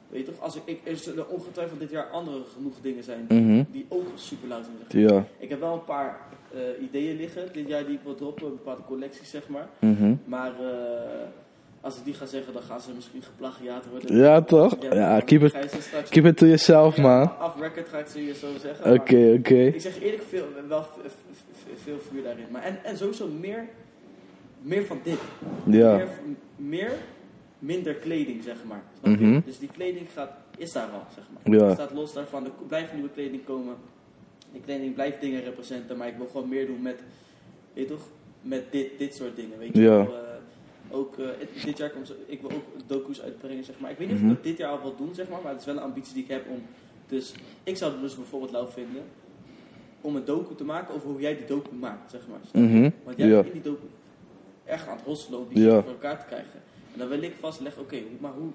[0.09, 3.25] weet je toch, als ik, ik, er zullen ongetwijfeld dit jaar andere genoeg dingen zijn
[3.29, 3.63] Mhm.
[3.73, 4.75] die ook super lauw zijn.
[5.07, 5.17] maar.
[5.17, 5.25] Ja.
[5.39, 6.19] Ik heb wel een paar
[6.55, 9.69] eh, ideeën liggen dit jaar die ik wil droppen, bepaalde collecties zeg maar.
[9.79, 10.15] Mhm.
[10.25, 10.69] Maar eh,
[11.81, 14.17] als ik die ga zeggen, dan gaan ze misschien geplagiaat worden.
[14.17, 14.77] Ja, toch?
[14.81, 15.55] Ja, keep it,
[16.11, 17.23] keep it to yourself, Ja, man.
[17.47, 18.93] Off record ga ik ze je zo zeggen.
[18.93, 19.55] Oké, maar oké.
[19.55, 20.85] Ik zeg eerlijk, veel, wel
[21.85, 22.45] veel vuur daarin.
[22.51, 23.69] Maar en, en sowieso meer,
[24.63, 25.19] meer van dit.
[25.67, 25.97] Ja.
[25.97, 26.09] Meer,
[26.57, 26.93] meer,
[27.59, 28.83] minder kleding, zeg maar.
[29.03, 29.27] Snap je?
[29.27, 29.41] Mhm.
[29.45, 31.55] Dus die kleding gaat, is daar al, zeg maar.
[31.61, 31.73] Ja.
[31.75, 32.45] Staat los daarvan.
[32.45, 33.75] Er blijft nieuwe kleding komen.
[34.53, 35.97] Die kleding blijft dingen representen.
[35.97, 37.03] Maar ik wil gewoon meer doen met,
[37.73, 38.07] weet je toch,
[38.43, 39.59] met dit, dit soort dingen.
[39.59, 39.89] Weet je Ja.
[39.89, 40.21] wel, eh,
[40.91, 41.27] ook eh,
[41.65, 43.91] dit jaar komt, ik wil ook docu's uitbrengen, zeg maar.
[43.91, 44.31] Ik weet niet of Mhm.
[44.31, 45.41] ik dat dit jaar al wil doen, zeg maar.
[45.43, 46.63] Maar het is wel een ambitie die ik heb om
[47.09, 49.03] Dus ik zou het dus bijvoorbeeld lauw vinden
[50.01, 52.63] om een docu te maken over hoe jij die docu maakt, zeg maar.
[52.63, 52.91] Mhm.
[53.05, 53.35] Want jij Ja.
[53.35, 53.87] bent in die docu
[54.65, 55.83] echt aan het hosselen om die Ja.
[55.83, 56.61] voor elkaar te krijgen.
[56.99, 58.51] Dan wil ik vastleggen, oké, maar hoe,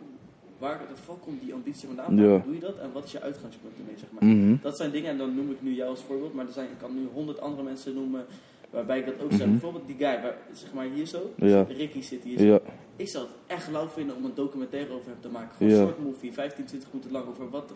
[0.58, 2.16] waar de fuck komt die ambitie vandaan?
[2.16, 2.38] Ja.
[2.46, 2.78] Doe je dat?
[2.78, 4.26] En wat is je uitgangspunt ermee, zeg maar?
[4.30, 4.56] Mhm.
[4.62, 6.78] Dat zijn dingen, en dan noem ik nu jou als voorbeeld, maar er zijn, ik
[6.78, 8.26] kan nu honderd andere mensen noemen
[8.70, 9.40] waarbij ik dat ook zeg.
[9.40, 9.52] Mhm.
[9.52, 11.66] Bijvoorbeeld die guy, waar, zeg maar hier zo, Ja.
[11.70, 12.46] Ricky zit hier zo.
[12.46, 12.60] Ja.
[12.96, 15.56] Ik zou het echt lauw vinden om een documentaire over hem te maken.
[15.58, 17.74] Gewoon een short movie, 15, 20 minuten lang, over wat de,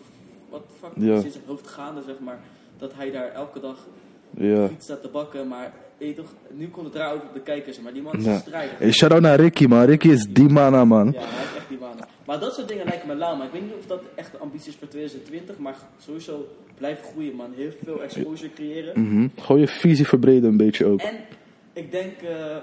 [0.50, 2.40] wat de fuck is in zijn hoofd gaande, zeg maar.
[2.78, 3.88] Dat hij daar elke dag
[4.30, 4.70] Ja.
[4.70, 7.40] iets staat te bakken, maar weet je toch, nu komt het raar over op de
[7.42, 8.34] kijkers, maar die man is Ja.
[8.34, 8.78] een strijder.
[8.78, 9.84] Hey, shout out naar Ricky, man.
[9.86, 11.06] Ricky is die mana, man.
[11.12, 12.06] Ja, hij heeft echt die mannen.
[12.26, 13.36] Maar dat soort dingen lijken me lauw.
[13.36, 15.58] Maar ik weet niet of dat echt de ambitie is voor 2020.
[15.58, 16.48] Maar sowieso
[16.78, 17.54] blijven groeien, man.
[17.56, 19.02] Heel veel exposure creëren.
[19.02, 19.28] Mhm.
[19.40, 21.00] Gewoon je visie verbreden een beetje ook.
[21.00, 21.16] En
[21.74, 22.58] ik denk eh,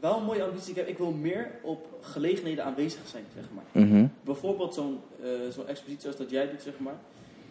[0.00, 0.70] wel een mooie ambitie.
[0.70, 3.84] Ik, heb, ik wil meer op gelegenheden aanwezig zijn, zeg maar.
[3.84, 4.06] Mhm.
[4.24, 6.94] Bijvoorbeeld zo'n eh, zo'n expositie zoals dat jij doet, zeg maar.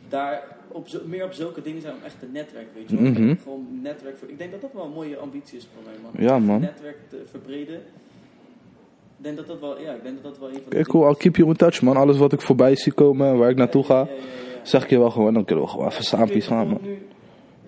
[0.10, 3.12] Daar op zo, meer op zulke dingen zijn om echt te netwerken, weet je wel.
[3.12, 3.36] Mhm.
[3.44, 4.18] Gewoon netwerk.
[4.18, 6.28] Voor, ik denk dat dat wel een mooie ambitie is voor mij, man.
[6.28, 6.60] Ja, man.
[6.60, 7.76] Netwerk te verbreden.
[9.18, 10.86] Ik denk dat dat wel, ja, ik denk dat dat wel een van de Oké,
[10.90, 11.08] cool.
[11.10, 11.98] I'll keep you in touch, man.
[11.98, 14.66] Alles wat ik voorbij zie komen en waar ik naartoe ga, Ja, ja, ja, ja.
[14.66, 15.34] zeg ik je wel gewoon.
[15.34, 16.80] Dan kunnen we gewoon even weet gaan, man.
[16.82, 17.08] Nu,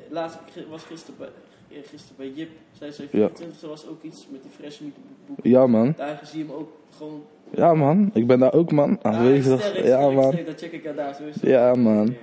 [0.10, 0.38] laatst
[0.70, 1.30] was gisteren bij,
[1.70, 2.50] gisteren bij Jip.
[2.72, 3.18] Zij zei Ja.
[3.28, 4.94] 24 er was ook iets met die fresh meat
[5.26, 5.38] boek.
[5.44, 5.94] Ja, man.
[5.98, 7.24] Daar zie je hem ook gewoon.
[7.50, 8.10] Ja, man.
[8.14, 9.00] Ik ben daar ook, man.
[9.02, 9.84] Aanwezig.
[9.84, 10.36] Ja, man.
[10.46, 11.48] Dat check ik ja daar sowieso.
[11.48, 12.16] Ja, man.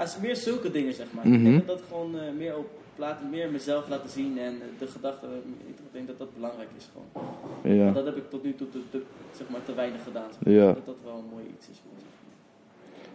[0.00, 1.24] Ja, het is meer zulke dingen, zeg maar.
[1.26, 1.44] Ik Mhm.
[1.44, 4.86] denk dat dat gewoon eh, meer op laten, meer mezelf laten zien en eh, de
[4.86, 5.26] gedachte,
[5.66, 7.76] ik denk dat dat belangrijk is gewoon.
[7.76, 7.84] Ja.
[7.84, 9.02] Maar dat heb ik tot nu toe te, te-
[9.36, 10.30] zeg maar, te weinig gedaan.
[10.32, 10.52] zeg maar.
[10.54, 10.72] Ja.
[10.72, 11.76] Dat dat wel een mooi iets is.
[11.82, 12.02] voor me.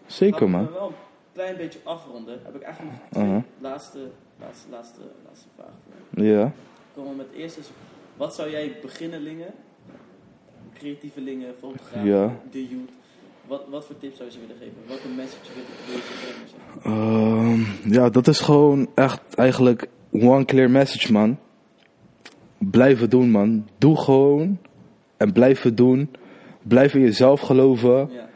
[0.05, 0.65] Zeker, man.
[0.65, 0.93] we wel een
[1.33, 2.39] klein beetje afronden.
[2.43, 3.43] Heb ik eigenlijk nog twee Uh-huh.
[3.59, 3.99] laatste,
[4.39, 5.73] laatste, laatste, laatste vragen
[6.13, 6.23] voor.
[6.23, 6.51] Ja.
[6.95, 7.69] Komen we met eerst eens,
[8.17, 9.53] wat zou jij beginnelingen,
[10.73, 12.35] creatievelingen, fotografen, Ja.
[12.51, 12.91] de youth,
[13.47, 14.75] wat, wat voor tips zou je willen geven?
[14.87, 15.63] Welke message wil
[15.95, 16.01] je-?
[16.45, 16.83] Zeg?
[16.83, 21.37] Ehm, ja, dat is gewoon echt eigenlijk one clear message, man.
[22.57, 23.67] Blijven doen, man.
[23.77, 24.57] Doe gewoon.
[25.17, 26.09] En blijven doen.
[26.61, 28.09] Blijf in jezelf geloven.
[28.11, 28.29] Ja,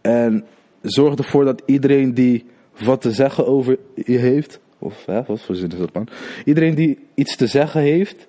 [0.00, 0.44] En
[0.82, 2.44] zorg ervoor dat iedereen die
[2.84, 4.60] wat te zeggen over je heeft.
[4.78, 6.08] Of hè, wat voor zin is dat, man?
[6.44, 8.28] Iedereen die iets te zeggen heeft.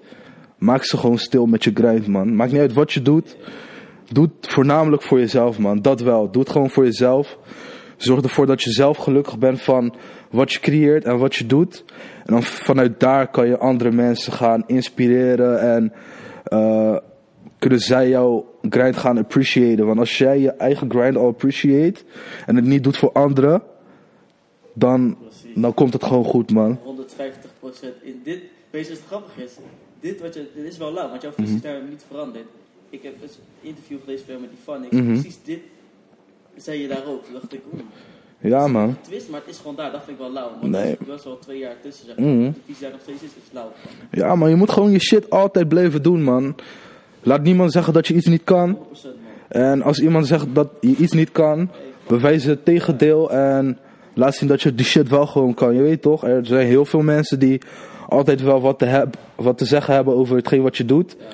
[0.58, 2.36] Maak ze gewoon stil met je grind, man.
[2.36, 3.38] Maakt niet uit wat je doet.
[4.12, 5.82] Doe het voornamelijk voor jezelf, man.
[5.82, 6.32] Dat wel.
[6.32, 7.38] Doe het gewoon voor jezelf.
[7.98, 9.96] Zorg ervoor dat je zelf gelukkig bent van
[10.32, 11.84] wat je creëert en wat je doet.
[12.26, 15.94] En dan vanuit daar kan je andere mensen gaan inspireren en
[16.44, 16.98] eh,
[17.60, 19.86] kunnen zij jouw grind gaan appreciëren.
[19.86, 22.02] Want als jij je eigen grind al appreciate
[22.46, 23.64] en het niet doet voor anderen,
[24.74, 25.62] dan, precies.
[25.62, 26.80] dan komt het gewoon goed, man.
[26.80, 26.82] 150%
[28.02, 28.42] in dit.
[28.70, 29.58] Weet je wat grappig is?
[30.00, 32.46] Dit, wat je, dit is wel lauw, want jouw visie is daar niet veranderd.
[32.92, 33.30] Ik heb een
[33.62, 34.84] interview gelezen met die fan.
[34.86, 35.06] Ik Mhm.
[35.14, 35.60] precies dit
[36.58, 37.24] zei je daar ook.
[37.24, 37.82] Toen dacht ik, oeh,
[38.40, 38.98] Ja, man.
[39.02, 39.92] twist, maar het is gewoon daar.
[39.92, 40.50] Dat vind ik wel lauw.
[40.60, 40.82] Want Nee.
[40.82, 42.06] er is best wel twee jaar tussen.
[42.06, 42.16] Zeg.
[42.16, 43.72] De visie daar nog steeds is, is lauw.
[44.12, 44.50] Ja, man.
[44.50, 46.56] Je moet gewoon je shit altijd blijven doen, man.
[47.24, 48.70] Laat niemand zeggen dat je iets niet kan.
[48.70, 49.62] 100% man.
[49.62, 51.70] En als iemand zegt dat je iets niet kan,
[52.08, 53.78] bewijs het tegendeel en
[54.14, 55.76] laat zien dat je die shit wel gewoon kan.
[55.76, 57.62] Je weet toch, er zijn heel veel mensen die
[58.10, 61.16] altijd wel wat te, heb, wat te zeggen hebben over hetgeen wat je doet.
[61.20, 61.26] Ja,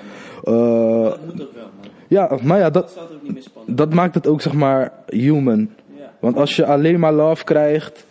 [0.44, 1.92] dat moet ook wel, man.
[2.08, 5.70] ja, maar ja, Dat dat, ook niet dat maakt het ook zeg maar human.
[5.98, 6.12] Ja.
[6.20, 8.06] Want als je alleen maar love krijgt,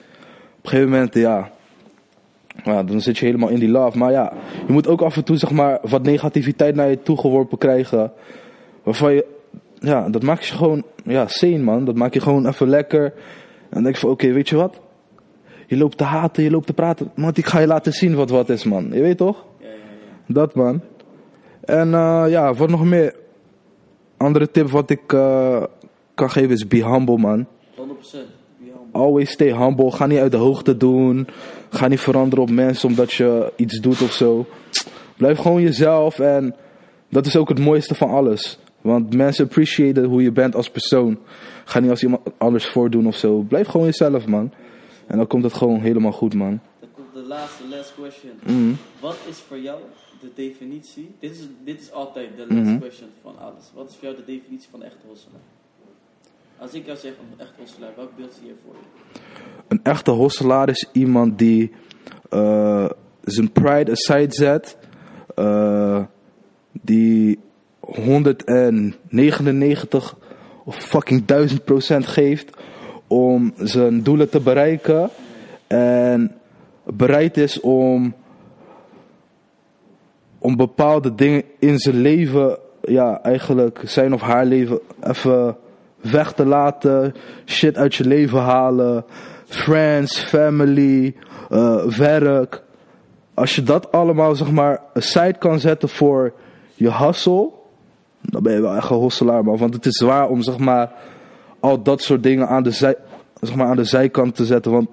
[0.58, 1.50] op een gegeven moment, ja,
[2.64, 3.98] ja, dan zit je helemaal in die love.
[3.98, 4.32] Maar ja,
[4.66, 8.12] je moet ook af en toe zeg maar wat negativiteit naar je toe geworpen krijgen.
[8.82, 9.26] Waarvan je,
[9.78, 11.84] ja, dat maakt je gewoon, ja, sane man.
[11.84, 13.04] Dat maakt je gewoon even lekker.
[13.04, 13.12] En
[13.70, 14.80] dan denk je van, oké, weet je wat?
[15.66, 17.10] Je loopt te haten, je loopt te praten.
[17.14, 18.88] Man, ik ga je laten zien wat wat is, man.
[18.92, 19.44] Je weet toch?
[19.60, 19.72] Ja, ja,
[20.26, 20.34] ja.
[20.34, 20.80] Dat, man.
[21.66, 23.14] En eh, ja, wat nog meer?
[24.16, 25.62] Andere tip wat ik eh,
[26.14, 27.46] kan geven is be humble, man.
[27.46, 27.46] 100%.
[27.76, 27.84] Be
[28.58, 28.92] humble.
[28.92, 29.92] Always stay humble.
[29.92, 31.28] Ga niet uit de hoogte doen.
[31.70, 34.46] Ga niet veranderen op mensen omdat je iets doet of zo.
[35.16, 36.18] Blijf gewoon jezelf.
[36.18, 36.54] En
[37.10, 38.58] dat is ook het mooiste van alles.
[38.80, 41.18] Want mensen appreciëren hoe je bent als persoon.
[41.64, 43.38] Ga niet als iemand anders voordoen of zo.
[43.38, 44.52] Blijf gewoon jezelf, man.
[45.06, 46.60] En dan komt het gewoon helemaal goed, man.
[46.80, 48.32] Dan komt de laatste, last question.
[48.42, 48.74] Mhm.
[49.00, 49.78] Wat is voor jou
[50.20, 51.14] de definitie?
[51.20, 52.78] Dit is, dit is altijd de last Mhm.
[52.78, 53.64] question van alles.
[53.74, 55.40] Wat is voor jou de definitie van echte hosselaar?
[56.58, 58.80] Als ik jou zeg een echte hosselaar, welk beeld zie je voor je?
[59.68, 61.72] Een echte hosselaar is iemand die
[62.30, 62.88] eh,
[63.22, 64.76] zijn pride aside zet.
[65.34, 66.04] eh,
[66.82, 67.38] die
[67.80, 70.16] 199
[70.64, 72.56] of fucking 1000 procent geeft
[73.06, 75.10] om zijn doelen te bereiken.
[75.66, 76.36] En
[76.84, 78.14] bereid is om,
[80.38, 85.56] om bepaalde dingen in zijn leven, ja, eigenlijk zijn of haar leven even
[86.00, 87.14] weg te laten.
[87.46, 89.04] Shit uit je leven halen.
[89.48, 91.14] friends, family,
[91.50, 92.62] eh, werk.
[93.34, 96.32] Als je dat allemaal zeg maar aside kan zetten voor
[96.74, 97.50] je hustle,
[98.20, 99.56] dan ben je wel echt een hosselaar man.
[99.56, 100.92] Want het is zwaar om zeg maar
[101.60, 102.96] al dat soort dingen aan de, zij,
[103.40, 104.72] zeg maar, aan de zijkant te zetten.
[104.72, 104.88] Want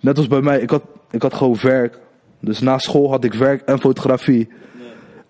[0.00, 1.98] net als bij mij, ik had, ik had gewoon werk.
[2.46, 4.48] Dus na school had ik werk en fotografie.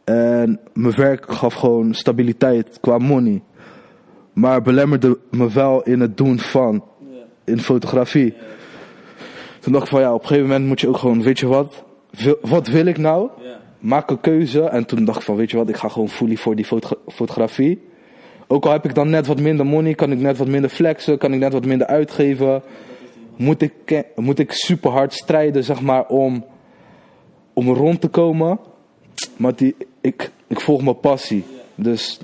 [0.04, 3.42] En mijn werk gaf gewoon stabiliteit qua money.
[4.32, 6.84] Maar belemmerde me wel in het doen van,
[7.44, 8.34] in fotografie.
[9.60, 11.46] Toen dacht ik van ja, op een gegeven moment moet je ook gewoon, weet je
[11.46, 11.84] wat,
[12.40, 13.30] wat wil ik nou?
[13.78, 14.62] Maak een keuze.
[14.62, 16.96] En toen dacht ik van weet je wat, ik ga gewoon fully voor die fotogra-
[17.08, 17.80] fotografie.
[18.46, 21.18] Ook al heb ik dan net wat minder money, kan ik net wat minder flexen,
[21.18, 22.62] kan ik net wat minder uitgeven.
[23.36, 26.44] Moet ik, moet ik super hard strijden, zeg maar, om,
[27.56, 28.58] om rond te komen.
[29.36, 31.44] Maar die, ik, ik volg mijn passie.
[31.74, 32.20] Dus,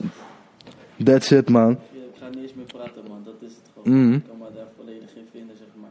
[1.05, 1.71] that's it man.
[1.71, 1.79] Ik
[2.19, 3.23] ga niet eens meer praten, man.
[3.25, 3.99] Dat is het gewoon.
[3.99, 4.15] Mhm.
[4.15, 5.91] Ik kan me daar volledig in vinden, zeg maar.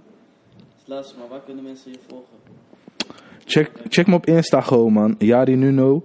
[0.76, 2.38] Dus luister maar, waar kunnen mensen je volgen?
[3.46, 6.04] Check, check me op Insta gewoon man, Yari Nuno.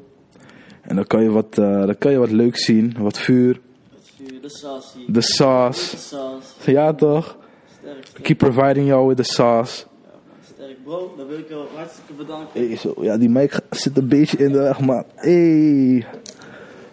[0.83, 3.61] En dan kan je wat, eh, dan kan je wat leuk zien, wat vuur,
[3.95, 5.13] Het vuur, de sauce.
[5.13, 5.97] de sauce.
[6.73, 7.39] Ja toch?
[7.79, 8.25] Sterk, sterk.
[8.25, 9.87] Keep providing you with the sauce.
[10.87, 12.67] Bro, dan wil ik jou hartstikke bedanken.
[12.67, 15.05] Hey, zo, ja, die mic zit een beetje in de weg, man.
[15.15, 16.05] Hey.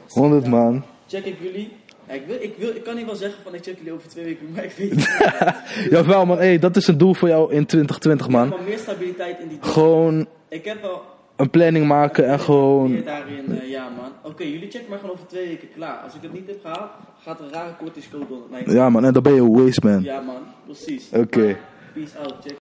[0.08, 0.84] 100 man.
[1.08, 1.72] Check ik jullie.
[2.08, 4.10] Ja, ik, wil, ik, wil, ik kan niet wel zeggen van ik check jullie over
[4.10, 5.90] twee weken, maar ik weet niet.
[5.90, 8.50] Jawel man, hey, dat is een doel voor jou in 2020 man.
[8.50, 11.02] Maar meer stabiliteit in die Gewoon Ik heb wel
[11.36, 13.04] een planning maken en gewoon...
[13.04, 14.12] daarin, eh, ja man.
[14.32, 15.98] Oké, jullie checken maar gewoon over twee weken klaar.
[15.98, 16.92] Als ik het niet heb gehaald,
[17.24, 18.48] gaat er een rare kortingscode onder.
[18.66, 20.04] Nee, Ja man, en dan ben je een waste man.
[20.04, 21.10] Ja man, precies.
[21.12, 21.58] Oké.
[21.94, 22.52] Peace out, check.